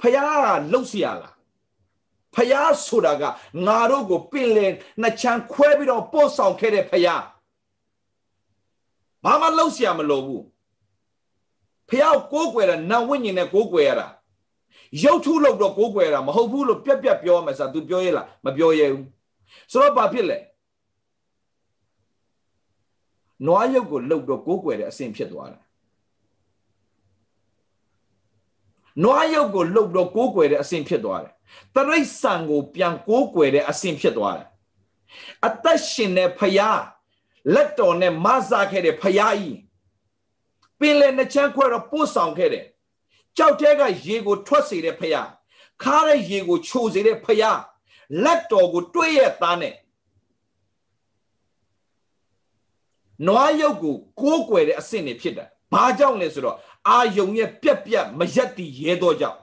[0.00, 1.34] ဖျားကလုတ်เสียလား
[2.34, 3.22] ဖျားဆိုတာက
[3.66, 7.22] ငါတို့ကိုပင်လယ်နှစ်ချမ်းခွဲပြီးတော့ပို့ဆောင်ခဲ့တဲ့ဖျား
[9.24, 10.44] ဘာမှလှုပ်ရှားမလို့ဘူး
[11.90, 14.08] ဖျားကိုကိုးကွယ်တာနတ်ဝိညာဉ်နဲ့ကိုးကွယ်ရတာ
[15.02, 19.06] ရုပ်ထုလို့တော့ကိုးကွယ်ရတာမဟုတ်ဘူးလို့ပြက်ပြက်ပြောမှစား तू ပြောရလားမပြောရဘူး
[19.72, 20.38] ဆိုတော့ဘာဖြစ်လဲ
[23.45, 25.63] နွားရုပ်ကိုလှုပ်တော့ကိုးကွယ်တဲ့အဆင့်ဖြစ်သွားတယ်
[29.03, 31.33] နွားရုပ်ကိုလှုပ်တော့ကိုးကွယ်တဲ့အဆင့်ဖြစ်သွားတယ်
[31.75, 34.47] တရိษံကိုပြန်ကိုးကွယ်တဲ့အဆင့်ဖြစ်သွားတယ်
[35.47, 36.81] အသက်ရှင်တဲ့ဖျား
[37.53, 39.59] လက်တော်နဲ့မဆာခဲ့တဲ့ဖျားကြီး
[40.79, 42.65] ပင်လယ်နှချမ်းခွဲတော့ပို့ဆောင်ခဲ့တယ်
[43.37, 45.29] ကြောက်တဲ့ကရေကိုထွက်စေတဲ့ဖျား
[45.83, 47.59] ခါတဲ့ရေကိုချိုစေတဲ့ဖျား
[48.23, 49.73] လက်တော်ကိုတွေးရသားနဲ့
[53.27, 56.57] နွားရုပ်ကိုကိုးကွယ်တဲ့အဆင့်နေဖြစ်တာဘာကြောင့်လဲဆိုတော့
[56.89, 59.39] အာယုံရဲ့ပြက်ပြက်မရက်တည်ရဲတော့ကြောင့်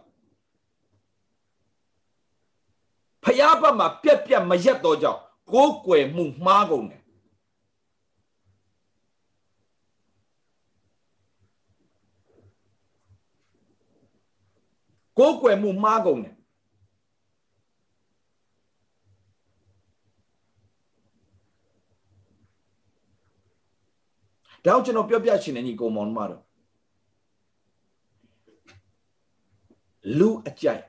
[3.25, 5.21] ဖျားဘက်မှာပြက်ပြက်မရက်တော့ကြောင့်
[5.53, 7.03] ကိုးကွယ်မှုမှားကုန်တယ်
[15.19, 16.35] ကိုးကွယ်မှုမှားကုန်တယ်
[24.67, 26.43] ဒါကြောင့်ကျွန်တော်ပြောပြချင်တယ်ညီကောင်မောင်မတော်
[30.19, 30.83] လူအကြိုက်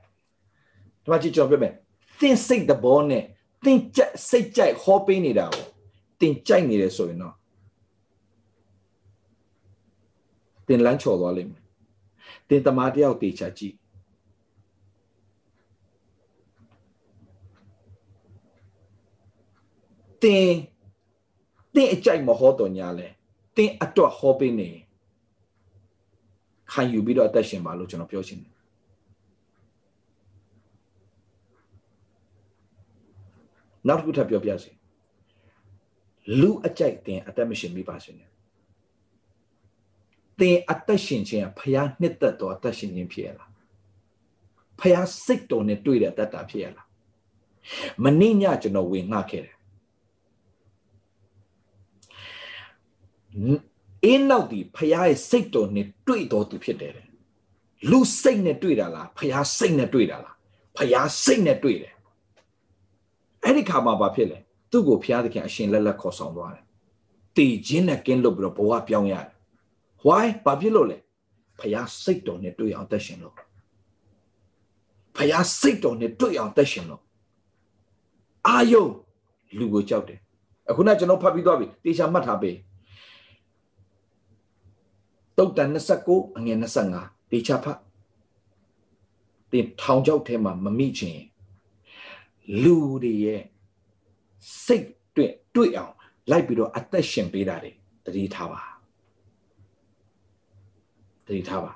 [1.03, 1.73] ဒီမှာကြည့်ကျွန်တော်ပြောမယ်
[2.19, 3.23] သင်စိတ်တဘောနဲ့
[3.65, 5.65] သင်ကြက်စိတ်ကြိုက်ဟောပေးနေတာကို
[6.19, 7.36] သင်ကြိုက်နေတယ်ဆိုရင်တော့
[10.67, 11.63] သင်လမ်းချော်သွားလိမ့်မယ်
[12.49, 13.75] သင်တမားတယောက်တေချာကြည့်
[20.21, 20.51] သင်
[21.73, 23.07] သင်အကြိုက်မဟောတော်ညာလဲ
[23.55, 24.69] သင်အတွက်ဟောပေးနေ
[26.71, 28.53] ခံယူပြီးတော့အသက်ရှင်ပါလို့ကျွန်တော်ပြောချင်တယ်
[33.87, 34.71] နောက်တစ်ခုထပ်ပြောပြစီ
[36.39, 38.29] လူအကြိုက်တင်အသက်မရှင်မိပါစေနဲ့
[40.39, 43.49] တင်အသက်ရှင်ခြင်းကဖျားနှစ်သက်တော်အသက်ရှင်ခြင်းဖြစ်ရလား
[44.79, 46.87] ဖျားစိတ်တော်နဲ့တွေ့တဲ့အသက်တာဖြစ်ရလား
[48.03, 49.55] မနေ့ညကျွန်တော်ဝင်ငှခဲ့တယ်
[54.06, 56.94] အင်းနောက်ဒီဖျားရဲ့စိတ်တော်နဲ့တွေ့တော်သူဖြစ်တယ်
[57.89, 60.36] လူစိတ်နဲ့တွေ့တာလားဖျားစိတ်နဲ့တွေ့တာလား
[60.78, 61.94] ဖျားစိတ်နဲ့တွေ့တယ်
[63.44, 64.38] အဲ့ဒီခါမှာဘာဖြစ်လဲ
[64.72, 66.63] သူ့ကိုဖျားသခင်အရှင်လက်လက်ခေါ်ဆောင်သွားတယ်
[67.38, 69.30] တည်ခြင်းနဲ့ကင်းလွတ်ပြီးတော့ဘဝပြောင်းရတယ်
[70.08, 70.98] why ဘာဖြစ်လို့လဲ
[71.60, 73.36] ဖျားစိတ်တော်နဲ့တွေ့အောင်တက်ရှင်လို့
[75.17, 77.02] ဖျားစိတ်တော်နဲ့တွေ့အောင်တက်ရှင်လို့
[78.48, 78.84] အာယု
[79.58, 80.20] လူကိုကြောက်တယ်
[80.70, 82.56] အခုနကျွန်တော်ဖတ်ပြီးသွားပြီတေချာမှတ်ထားပေး
[85.38, 85.70] တုတ်တန်
[86.08, 86.58] 29အငယ်
[86.94, 87.80] 25တေချာဖတ်
[89.52, 91.20] တင်ထောင်ချောက်ထဲမှာမမိချင်
[92.63, 93.41] လူတွေရဲ့
[94.65, 95.94] စိတ်တွေ့တွေ့အောင်
[96.32, 97.72] လိုက်ပြီးတော့အသက်ရှင်ပေးတာတွေ
[98.06, 98.62] တတိထားပါ
[101.26, 101.72] တတိထားပါ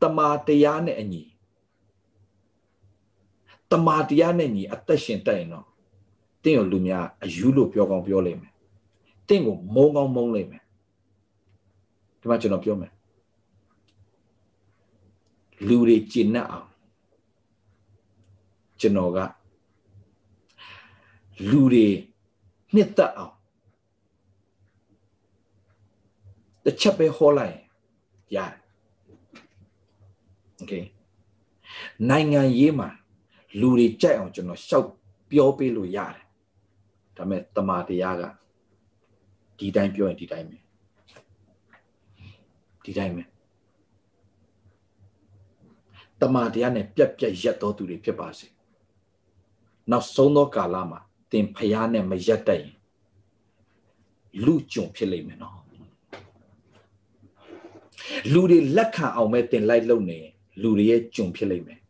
[0.00, 1.22] တမာတရားနဲ့အညီ
[3.70, 5.66] တမာတရားနဲ့ညီအသက်ရှင်တတ်ရင်တော့
[6.42, 8.52] တင့်ကိုလူများအယူလို့ပြောကောင်းပြောလိမ့်မယ်
[9.28, 10.63] တင့်ကိုမုံကောင်းမုံလိမ့်မယ်
[12.24, 12.92] ဒီမှာကျွန်တော်ပြောမယ်
[15.66, 16.68] လူတွေကျင့်တတ်အောင်
[18.80, 19.18] ကျွန်တော်က
[21.50, 21.86] လူတွေ
[22.74, 23.34] နှစ်သက်အောင်
[26.64, 27.56] တစ်ချက်ပဲဟောလိုက်
[28.36, 28.54] ရတယ်
[30.60, 30.84] okay
[32.08, 32.88] နိုင်ငံရေးမှာ
[33.60, 34.88] လူတွေကြိုက်အောင်ကျွန်တော်ရှောက်
[35.30, 36.24] ပြောပေးလို့ရတယ်
[37.16, 38.22] ဒါပေမဲ့တမာတရားက
[39.58, 40.63] ဒီတိုင်းပြောရင်ဒီတိုင်းပဲ
[42.84, 43.24] ဒီတိုင်းပဲ
[46.20, 48.46] တမာတရားနဲ့ပြက်ပြက်ရက်တော်သူတွေဖြစ်ပါစေ
[49.90, 52.74] နောက်ဆုံးသောကာလမှာသင်ဖျားနဲ့မရက်တတ်ရင်
[54.44, 55.56] လူကြုံဖြစ်လိမ့်မယ်နော်
[58.32, 60.18] လူတွေလက်ခံအောင်မဲ့တင်လိုက်လုံနေ
[60.62, 61.80] လူတွေရဲ့ကြုံဖြစ်လိမ့်မယ်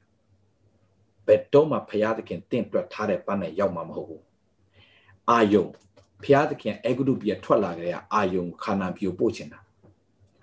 [1.26, 4.22] ဘယ်တော့မှဖျားသခင်တင့်တွက်ထားတဲ့ပန်းနဲ့ရောက်မှာမဟုတ်ဘူး
[5.30, 5.66] အာယုံ
[6.24, 9.60] ဖျားသခင်အေဂုတုပြထွက်လာကြတဲ့အာယုံခန္ဓာပြိုပို့ချင်တာ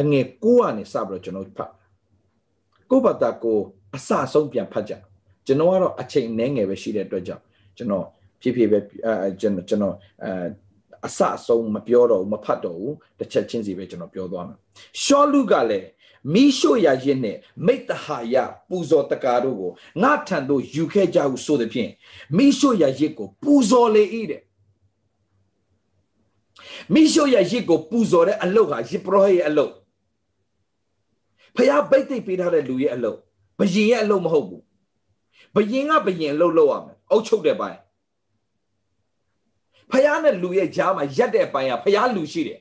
[0.00, 1.72] အငယ်9ကနေစပြီးတော့ကျွန်တော်ဖတ်
[2.90, 3.58] ကိုဘတာကို
[3.96, 4.92] အစဆုံးပြန်ဖတ်ကြ
[5.46, 7.42] ကျွန်တော်ကတော့အချိန်နည်းငယ်ပဲရှိတဲ့အတွက်ကြောင့်
[7.76, 8.06] ကျွန်တော်
[8.40, 10.30] ဖြည်းဖြည်းပဲအဲကျွန်တော်ကျွန်တော်အဲ
[11.06, 14.56] အစအဆုံးမပြောတော့ဘူးမဖတ်တော့ဘူးတစ်ချက်ချင်းစီပဲကျွန်တော်ပြောသွားမှာ
[15.02, 15.88] ရှောလူကလည်း
[16.34, 18.34] မိရှုရရစ်နဲ့မိတ္တဟာယ
[18.68, 21.90] ပူဇော်တကာတို့ကိုငါထံသို့ယူခဲ့ကြဟုဆိုသည်ဖြင့်
[22.36, 24.42] မိရှုရရစ်ကိုပူဇော်လေ၏တဲ့
[26.94, 29.72] မိရှုရရစ်ကိုပူဇော်တဲ့အလုပ်ဟာယေဘရဟိရဲ့အလုပ်
[31.56, 33.18] ဖះဗိတ်သိပ်ပေးထားတဲ့လူရဲ့အလုပ်
[33.58, 34.62] ဘယင်ရဲ့အလုပ်မဟုတ်ဘူး
[35.54, 37.78] ဘယင်ကဘယင်အလုပ်လုပ်ရမယ်အုပ်ချုပ်တဲ့ပိုင်း
[39.90, 42.60] ဖះနဲ့လူရဲ့ကြားမှာရက်တဲ့ပိုင်းကဖះလူရှိတယ်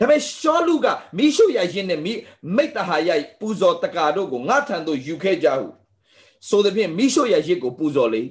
[0.00, 2.12] ဒါပေမဲ့ရှောလူကမိရှုရရင်နဲ့မိ
[2.56, 5.66] မိတ္တဟာယပူဇော်တကာတို့ကိုငါထံသို့ယူခဲ့ကြဟု
[6.48, 8.22] ဆိုသည်ဖြင့်မိရှုရရစ်ကိုပူဇော်လေ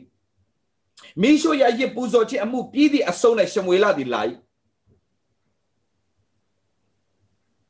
[1.22, 4.22] မိရှုရရစ်ပူဇော်ခြင်းအမှုပြီးသည့်အဆုံးနဲ့ရှမွေလသည်လာ၏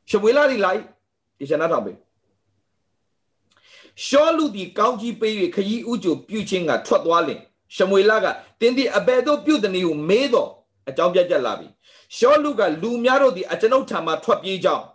[0.10, 0.72] ရှမွေလသည်လာ၏
[1.40, 1.98] ဒီရှနာထောင်ပေး
[4.06, 7.40] ရှောလူသည်ကောင်းကြီးပေး၍ခရီးဥကြိုပြုခြင်းကထွက်သွားလင်
[7.76, 8.26] ရှမွေလက
[8.60, 10.50] တင်းသည်အဘယ်သို့ပြုသည်နည်းကိုမေးတော့
[10.90, 11.68] အကြောင်းပြချက်လာပြီ
[12.16, 14.86] ရှောလူကလူများတို့သည်အကျွန်ုပ်ထံမှထွက်ပြေးကြောင်း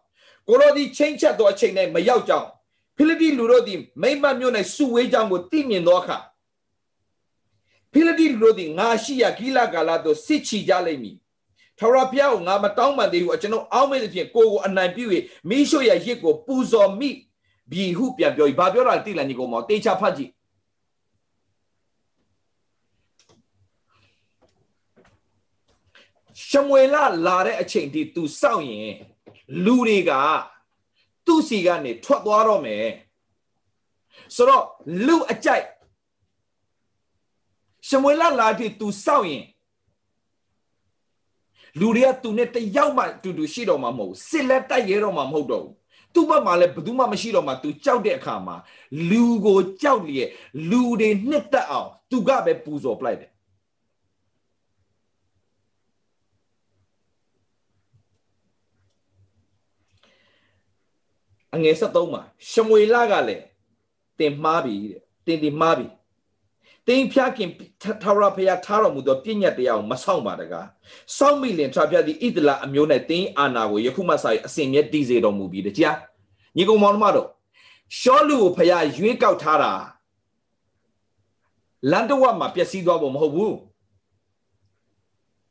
[0.48, 2.48] ကိုရောသည်ချိန်ချက်သောအချိန်၌မရောက်ကြောင်း
[2.96, 6.18] ဖိလိပ္ပိလူတို့သည်မိမ့်မမြို့၌စုဝေးကြောင်းကိုသိမြင်သောအခါ
[7.92, 11.16] ဖိလိပ္ပိလူတို့သည်ငါရှိရာဂိလကာလသို့စစ်ချီကြလိမ့်မည်
[11.78, 15.04] ထာဝရဘုရားကိုငါမတောင်းပန်သေးဘူးအကျွန်ုပ်အောင်းမဲ့သဖြင့်ကိုကိုအနိုင်ပြု၍
[15.48, 17.11] မိရှုရဲ့ရစ်ကိုပူဇော်မိ
[17.70, 20.30] ပြီဟုပြန်ပြောပြီးဘာပြောတာတိလန်ကြီးကိုမောတေချာဖတ်ကြည့်
[26.48, 28.92] ရှမွေလလာတဲ့အချိန်ထိ तू စောင့်ရင်
[29.64, 30.12] လူတွေက
[31.26, 32.87] သူ့စီကနေထွက်သွားတော့မယ်
[34.35, 34.64] ဆိုတော့
[35.06, 35.64] လူအကြိုက်
[37.88, 39.44] ရှမွေလလာတဲ့ तू စောင့်ရင်
[41.80, 45.74] လူတွေကသူနဲ့တယောက်မှတူတူရှိတော့မှာမဟုတ်စစ်လက်တိုက်ရဲတော့မှာမဟုတ်တော့ဘူး
[46.14, 48.56] သူ့ဘက်မှာလည်းဘယ်သူမှမရှိတော့မှ तू ကြောက်တဲ့အခါမှာ
[49.11, 50.30] လူကိုကြောက်လျက်
[50.70, 53.30] လူတွေနှစ်သက်အောင် तू ကပဲပူဇော်ပလိုက်တယ်
[61.54, 63.44] အငယ်73မှာရှမွေလကလည်း
[64.18, 65.87] တင်မှားပြီတဲ့တင်တင်မှားပြီ
[66.88, 67.51] တင်းဖျားခင်
[68.03, 70.66] ထာဝရဘုရားထားတော်မူသောပြည့်ညတ်တရားကိုမဆောင်ပါတကား
[71.16, 75.97] စောင့်မိလင်ထာဖျားသည်ဣဒလအမျိုး၌တင်းအာနာကိုယခုမှစ၍အစဉ်မြဲတည်စေတော်မူပြီတကြား
[76.57, 77.29] ညီကောင်မောင်တို့
[77.99, 79.73] ရှောလူကိုဘုရားရွေးကောက်ထားတာ
[81.90, 83.55] လန်တဝတ်မှာပျက်စီးသွားဖို့မဟုတ်ဘူး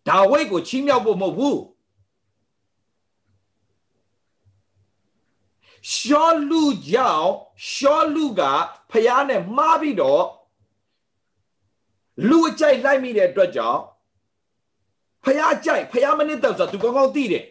[0.08, 1.58] ဒါဝိတ်ကိုချီးမြှောက်ဖို့မဟုတ်ဘူး
[5.94, 7.32] ရှောလူကြောင့်
[7.72, 8.42] ရှောလူက
[8.92, 10.24] ဖះနဲ့မှားပြီးတော့
[12.30, 13.82] လူအကြိုက်လိုက်မိတဲ့အတွက်ကြောင့်
[15.24, 17.44] ဖះကြိုက်ဖះမနစ်သက်ဆိုတာ तू ကောင်းကောင်းသိတယ်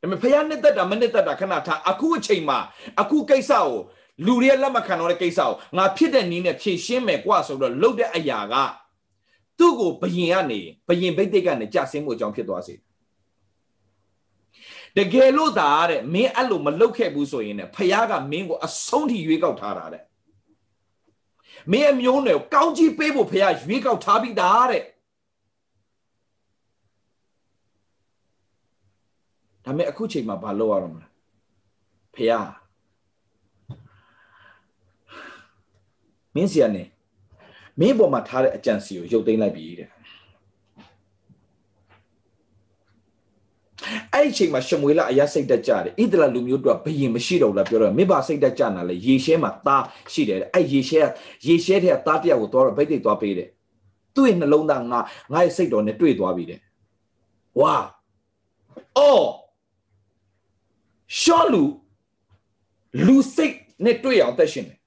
[0.00, 2.58] ဒါပေမဲ့ဖះနစ်သက်တာမနစ်သက်တာခဏထားအခုအချိန်မှာ
[3.00, 3.68] အခုကိစ္စကို
[4.26, 8.54] လူတွေလက်မခံတော့တဲ့ကိစ္စကိုငါဖြစ်တဲ့နည်းနဲ့ဖြေရှင်းမယ်ကွာဆိုတော့လုပ်တဲ့အရာက
[9.58, 12.74] သူ့ကိုဘယင်ကနေဘယင်ဘိတ်တိတ်ကနေကြဆင်းမှုအကြောင်းဖြစ်သွားစေ
[14.96, 20.02] တကယ်လို့သာတဲ့မင်းအဲ့လိုမလုပ်ခဲ့ဘူးဆိုရင်ねဖះကမင်းကိုအဆုံးထိရွေးကောက်ထားတာတဲ့
[21.70, 24.82] မင်းအမျိုးနယ်ကိုကောင်းကြီးပေးဖို့ဖះရွေးကောက်ထားပြီးသားတဲ့
[29.64, 31.08] ဒါမဲ့အခုချိန်မှာဘာလုပ်ရတော့မလဲ
[32.14, 32.32] ဖះ
[36.34, 36.84] မင်းစီကနေ
[37.80, 39.88] မင်းပေါ်မှာထားတဲ့အကြံစီကိုရုပ်သိမ်းလိုက်ပြီတဲ့
[44.14, 51.00] အဲ့အဲ့ဒီအချိန်မှာရှမွေလအရာစိတ်တက်ကြတယ်ဣသလလူမျိုးတို့ကဘယင်မရှိတော့ဘူးလားပြောတော့မိဘစိတ်တက်ကြနာလေရေရှဲမှာသားရှိတယ်အဲ့ရေရှဲ
[51.46, 53.48] ရေရှဲတဲ့သားတယောက်ကိုသွားတော့ဗိတ်တိတ်သွားပေးတယ်
[54.14, 55.00] သူ့ရဲ့နှလုံးသားငါ
[55.32, 56.60] ငါရဲ့စိတ်တော်နဲ့တွေ့သွားပြီတဲ့
[57.60, 57.74] ဝါ
[58.98, 59.26] အော်
[61.20, 61.64] ရှောလူ
[63.06, 64.78] လူစိတ်နဲ့တွေ့အောင်သက်ရှင်တယ်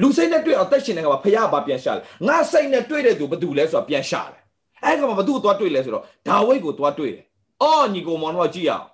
[0.00, 4.40] လူစိတ်နဲ့တွေ့အောင်သက်ရှင်တယ်ကဖခင်ကပြန်ရှာတယ်ငါစိတ်နဲ့တွေ့တဲ့သူဘယ်သူလဲဆိုတာပြန်ရှာတယ်
[4.84, 7.24] အဲ့ကမှဘသူ့ကိုသွားတွေ့လဲဆိုတော့ဒါဝိတ်ကိုသွားတွေ့တယ်။
[7.62, 8.86] အော်ညီကိုမောင်တို့ကြည့်အောင်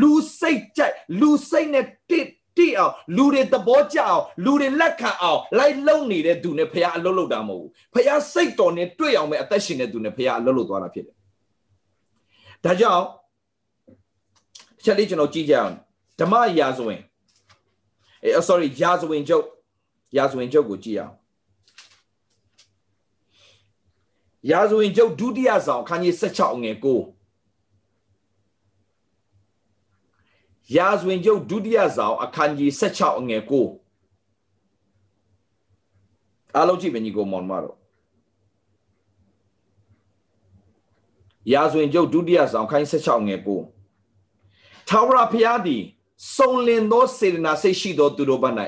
[0.00, 2.20] လူစိတ်ကြိုက်လူစိတ်နဲ့တိ
[2.58, 11.16] တိအောင်လူတွေသဘောကျအောင်လူတွေလက်ခံအောင်လိုက်လုံနေတဲ့သူနဲ့ဖះအလုပ်လုပ်တာမဟုတ်ဘူး။ဖះစိတ်တော်နဲ့တွေ့အောင်ပဲအသက်ရှင်တဲ့သူနဲ့ဖះအလုပ်လုပ်သွားတာဖြစ်တယ်။
[12.64, 13.04] ဒါကြောင့်
[14.84, 15.72] ချက်လေးကျွန်တော်ကြည့်ကြအောင်
[16.20, 17.00] ဓမ္မရာဇဝင်
[18.24, 19.44] အဲ sorry ရာဇဝင်ကျုပ်
[20.16, 21.14] ရာဇဝင်ကျုပ်ကိုကြည့်အောင်
[24.48, 27.00] ရာဇဝင်ကျုပ်ဒုတိယဆောင်ခန်းကြီး16ငယ်ကို
[30.76, 33.66] ရာဇဝင်ကျုပ်ဒုတိယဆောင်အခန်းကြီး16ငယ်ကို
[36.56, 37.76] အားလုံးကြည့်မညီကိုမောင်မတော်
[41.52, 43.60] ရာဇဝင်ကျုပ်ဒုတိယဆောင်ခန်းကြီး16ငယ်ကို
[44.88, 45.82] ထာဝရဘုရားသည်
[46.36, 48.44] စုံလင်သောစေတနာစိတ်ရှိသောသူတို့ဘ၌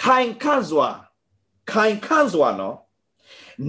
[0.00, 0.88] ခိုင်ခန့်စွာ
[1.70, 2.76] ခိုင်ခန့်စွာနော်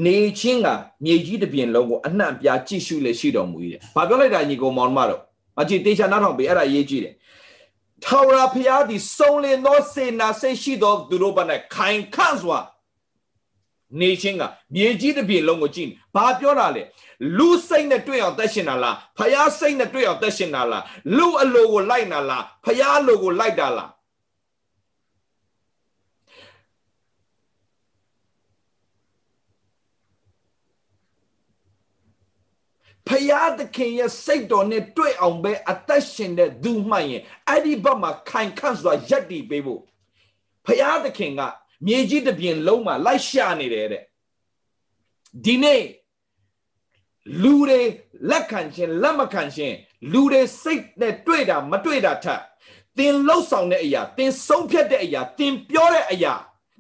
[0.06, 0.68] နေချင်းက
[1.04, 3.58] မြေကြီးတစ်ပြင်လုံးကိုအနှံ့ပြားကြည့်ရှုလေရှိတော်မူ၏။
[3.96, 5.22] ဘာပြောလိုက်တာညီကိုမောင်မတော်
[5.60, 7.14] အကြည့်တေချာနားထောင်ပေးအဲ့ဒါရေးကြည့်တယ်။
[8.04, 11.40] ထာဝရဘုရားသည်စုံလင်သောစေနာစိတ်ရှိသောသူတို့ဘ၌
[11.76, 12.60] ခိုင်ခန့်စွာ
[14.00, 14.44] နေချင်းက
[14.76, 16.84] မြေကြီးတစ်ပြင်လုံးကိုကြည့်။ဘာပြောတာလဲ။
[17.38, 20.84] လူစိတ်နဲ့တွေ့အောင်တက်ရှင်တာလား။ဖျားစိတ်နဲ့တွေ့အောင်တက်ရှင်တာလား။
[21.18, 23.90] လူအလိုကိုလိုက်တာလား။ဖျားအလိုကိုလိုက်တာလား။
[33.10, 39.82] ဖယားသခင်ရဲ့စိတ်တော်နဲ့တွေ့အောင်ပဲအသက်ရှင်တဲ့သူမှန်ရင်အဲ့ဒီဘက်မှာခိုင်ခန့်စွာယက်တည်ပေးဖို့
[40.66, 41.42] ဖယားသခင်က
[41.86, 44.04] မြေကြီးတစ်ပြင်လုံးမှာလိုက်ရှာနေတယ်တဲ့
[45.46, 45.84] ဒီနေ့
[47.44, 47.82] လူတွေ
[48.30, 49.76] လက်ခံခြင်းလက်မခံခြင်း
[50.12, 52.42] လူတွေစိတ်နဲ့တွေ့တာမတွေ့တာထက်
[52.98, 56.34] သင်လှုပ်ဆောင်တဲ့အရာသင်ဆုံးဖြတ်တဲ့အရာသင်ပြောတဲ့အရာ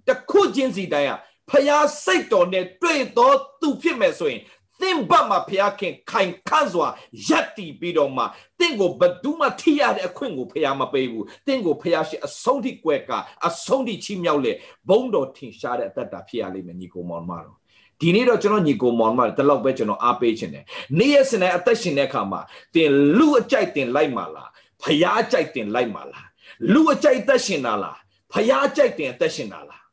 [0.07, 1.13] တခုချင်းစီတိုင်းက
[1.49, 4.41] ဖျားစိတ်တော်နဲ့တွေ့တော့သူဖြစ်မယ်ဆိုရင်
[4.81, 6.87] သင်ဘတ်မှာဖျားခင်ခိုင်ခန့်စွာ
[7.27, 8.23] ရက်တီပြီးတော့မှ
[8.59, 13.11] သင်ကိုဘသူမှထိရတဲ့အခွင့်ကိုဖျားမပေးဘူးသင်ကိုဖျားရှိအဆုံးထိကွယ်က
[13.47, 14.51] အဆုံးထိချီးမြှောက်လေ
[14.89, 17.57] ဘုံတော်ထင်ရှားတဲ့အသက်တာဖြစ်ရလိမ့်မယ်ညီကိုမောင်မတော်
[18.01, 20.65] ဒီနေ့တော့ကျွန်တော်ညီကိုမောင်မတလောက်ပဲကျွန်တော်အားပေးခြင်းတယ်
[20.97, 22.41] နေ့ရက်စနေအသက်ရှင်တဲ့အခါမှာ
[22.73, 24.49] သင်လူအကြိုက်တင်လိုက်မှာလား
[24.83, 26.27] ဖျားကြိုက်တင်လိုက်မှာလား
[26.73, 27.97] လူအကြိုက်သက်ရှင်တာလား
[28.33, 29.83] ဖျားကြိုက်တင်အသက်ရှင်တာလား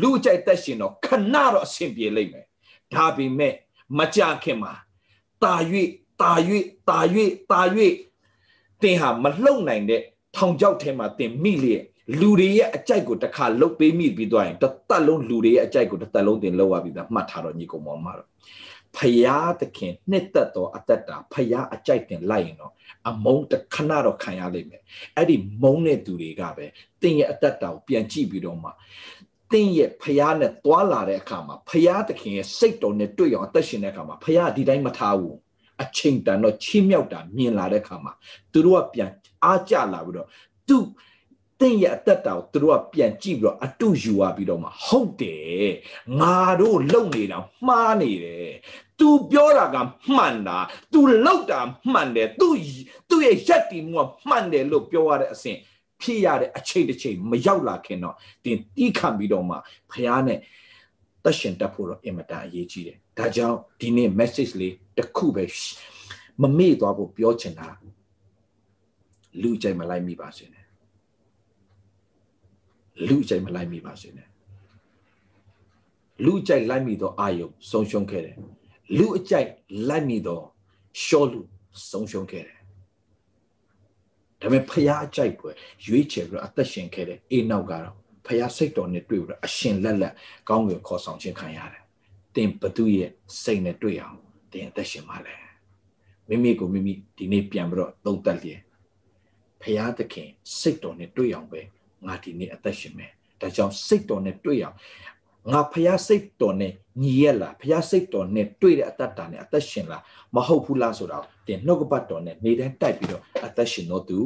[0.00, 2.46] လူအကြိုက်သက်ရှင်တော့ခဏတော့အဆင်ပြေလိမ့်မယ်
[2.94, 3.54] ဒါပေမဲ့
[3.98, 4.72] မကြခင်မှာ
[5.42, 5.54] တာ၍
[6.22, 6.32] တာ၍
[6.88, 6.98] တာ၍
[7.50, 7.60] တာ၍
[8.82, 10.02] တင်ဟာမလှုပ်နိုင်တဲ့
[10.36, 11.84] ထောင်ချောက်ထဲမှာတင်မိလျက်
[12.20, 18.28] လူတွေရဲ့အကြိုက်ကိုတစ်ခါလုတ်ပေးမိပြီးသွားရင်တစ်သက်လုံးလူတွေရဲ့အကြိုက်ကိုတစ်သက်လုံးတင်လောက်ရပြီးသားမှတ်ထားတော့ညီကောင်မောင်မတော့
[18.96, 22.72] ဖယားသခင်နှစ်သက်သောအသက်တာဖယားအကြိုက်တင်လိုက်ရင်တော့
[23.08, 24.82] အမုန်းတစ်ခဏတော့ခံရလိမ့်မယ်
[25.16, 26.66] အဲ့ဒီမုန်းတဲ့သူတွေကပဲ
[27.02, 28.70] တင်းရဲ့အသက်တာကိုပြန်ကြည့်ပြီးတော့မှ
[29.51, 35.37] သင်ရဲ့ဖျားနဲ့တွာလာတဲ့အခါမှာဖျားသခင်ရဲ့စိတ်တော်နဲ့တွေ့အောင်အသက်ရှင်တဲ့အခါမှာဖျားဒီတိုင်းမထားဘူး
[35.83, 38.13] အချိန်တန်တော့ချီးမြှောက်တာမြင်လာတဲ့အခါမှာ
[38.51, 39.11] သူတို့ကပြန်
[39.43, 40.27] အားကြလာပြီးတော့
[40.67, 40.77] သူ
[41.59, 45.69] သင်ရဲ့အသက်တာကိုသူတို့ကပြန်ကြည့်ပြီးတော့အတုယူရပြီးတော့မှဟုတ်တယ်
[46.19, 48.51] ငါတို့လုံနေတာမှားနေတယ်
[48.99, 49.75] तू ပြောတာက
[50.15, 50.57] မှန်တာ
[50.93, 51.59] तू လောက်တာ
[51.93, 52.47] မှန်တယ် तू
[53.09, 55.57] သူ့ရဲ့ရက်တီမှုကမှန်တယ်လို့ပြောရတဲ့အစဉ်
[56.02, 59.56] ဖြစ်ရတဲ့အချိန်တစ်ချိန်မရောက်လာခင်တော့တင်တီးခံပြီးတော့မှ
[59.90, 60.38] ဖះနဲ့
[61.24, 65.44] တက်ရှင်တက်ဖို့တော့အင်မတန်အရေးကြီးတယ်ဒါကြောင့်ဒီနေ့ message လေးတစ်ခုပဲ
[66.42, 67.68] မမေ့သွားဖို့ပြောချင်တာ
[69.42, 70.64] လူကြိုက်မလိုက်မိပါစေနဲ့
[73.08, 74.28] လူကြိုက်မလိုက်မိပါစေနဲ့
[76.24, 78.36] လူကြိုက်လိုက်မိတော့အာယုံဆုံးရှုံးခဲ့တယ်
[78.98, 79.50] လူအကြိုက်
[79.88, 80.44] လိုက်မိတော့
[81.04, 81.40] ရှောလူ
[81.90, 82.55] ဆုံးရှုံးခဲ့တယ်
[84.40, 85.50] ဒါပေမဲ့ဖះအကြိုက်ပွဲ
[85.86, 90.14] ရွေးချယ်ပြီးတော့အသက်ရှင်ခဲ့တဲ့အေနောက်ကတော့ဖះစိတ်တော်နဲ့တွေ့ပြီးတော့အရှင်လက်လက်
[90.48, 91.82] ကောင်းကင်ခေါ်ဆောင်ခြင်းခံရတယ်။
[92.34, 93.10] တင်ဘသူရဲ့
[93.42, 94.18] စိတ်နဲ့တွေ့အောင်
[94.52, 95.34] တင်အသက်ရှင်ပါလေ။
[96.28, 98.60] မိမိကိုမိမိဒီနေ့ပြန်ပြီးတော့သုံးသပ်လျက်
[99.62, 100.28] ဖះသခင်
[100.58, 101.60] စိတ်တော်နဲ့တွေ့အောင်ပဲ
[102.06, 103.10] ငါဒီနေ့အသက်ရှင်မယ်။
[103.40, 104.76] ဒါကြောင့်စိတ်တော်နဲ့တွေ့အောင်
[105.52, 106.72] ငါဖះစိတ်တော်နဲ့
[107.02, 110.02] ညီရက်လားဖះစိတ်တော်နဲ့တွေ့တဲ့အတ္တတာနဲ့အသက်ရှင်လား
[110.34, 114.18] မဟုတ်ဘူးလားဆိုတော့ တင်နှုတ်ကပတ်တော်နဲ့နေတိုင်းတိုက်ပြီးတော့အသက်ရှင်တော့သူ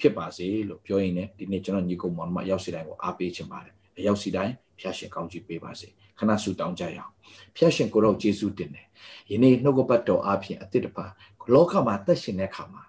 [0.00, 7.12] ဖြစ်ပါစေလို့ပြောရင်းနဲ့ဒီနေ့ကျွန်တော်ညီကုံမောင်မရောက်စီတိုင်းကိုအားပေးချင်ပါတယ်အရောက်စီတိုင်းဖះရှင်ကောင်းချီးပေးပါစေခဏဆုတောင်းကြရအောင်
[7.56, 8.86] ဖះရှင်ကိုတော့ယေရှုတင်တယ်
[9.30, 11.12] ယနေ့နှုတ်ကပတ်တော်အားဖြင့်အသစ်တစ်ပါး
[11.52, 12.82] လောကမှာတက်ရှင်တဲ့ခါမှာ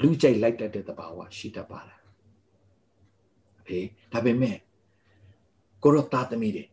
[0.00, 2.00] လူကြိုက်လိုက်တတ်တဲ့တဘာဝရှိတတ်ပါလား
[3.60, 3.78] အဖေ
[4.12, 4.56] ဒါပေမဲ့
[5.82, 6.64] ကိုရောသားသမီးတွေ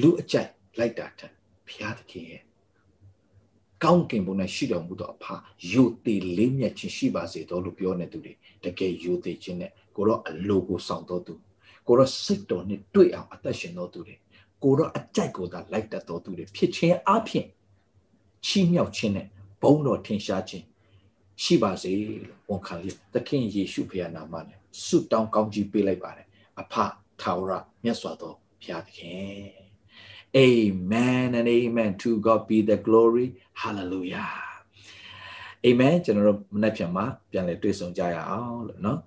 [0.00, 1.30] လူအကြိုက်လိုက်တာတဲ့
[1.66, 2.42] ဘုရားသခင်ရဲ့
[3.84, 5.24] ကောင်းကင်ဘုံ၌ရှိတော်မူသောအဖ
[5.72, 8.32] ယိုသေးလေးမြတ်ခြင်းရှိပါစေတော်လို့ပြောနေသူတွေ
[8.64, 11.34] တကယ်ယိုသေးခြင်းနဲ့ကိုရောအလိုကိုဆောင်တော်သူ
[11.86, 14.16] ကိုရောစိတ်တော်နဲ့တွေ့အောင်အသက်ရှင်တော်သူတွေ
[14.62, 17.46] ကိုရောအကြိုက်ကိုသာလိုက်တတ်တော်သူတွေဖြစ်ခြင်းအပြင်
[18.46, 19.26] ချီးမြှောက်ခြင်းနဲ့
[19.62, 20.64] ဘုန်းတော်ထင်ရှားခြင်း
[21.42, 26.26] ရှိပါစေလို့ဝန်ခံလေးသခင်ယေရှုဖခင်နာမနဲ့ဆုတောင်းကောင်းကြီးပေးလိုက်ပါတယ်
[26.60, 26.74] အဖ
[27.20, 27.52] ထာဝရ
[27.84, 29.62] မြတ်စွာသောဘုရားသခင်
[30.34, 33.26] Amen and amen to God be the glory
[33.61, 34.31] hallelujah
[35.65, 38.97] Amen ကျွန်တော်တို့မနေ့ပြန်မှာပြန်လည်တွေ့ဆုံကြရအောင်လို့เนาะ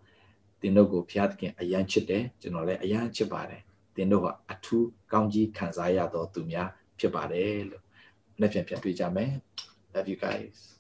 [0.61, 3.63] သင်တို့ကိုဘုရားသခင်အယမ်းချစ်တယ်ကျွန်တော်လည်းအယမ်းချစ်ပါတယ်
[3.97, 6.69] သင်တို့ကအထူးကောင်းကြီးခံစားရတော်သူများ
[6.99, 7.85] ဖြစ်ပါတယ်လို့
[8.37, 9.33] မနေ့ပြန်ပြန်တွေ့ကြမယ်
[9.95, 10.74] love you guys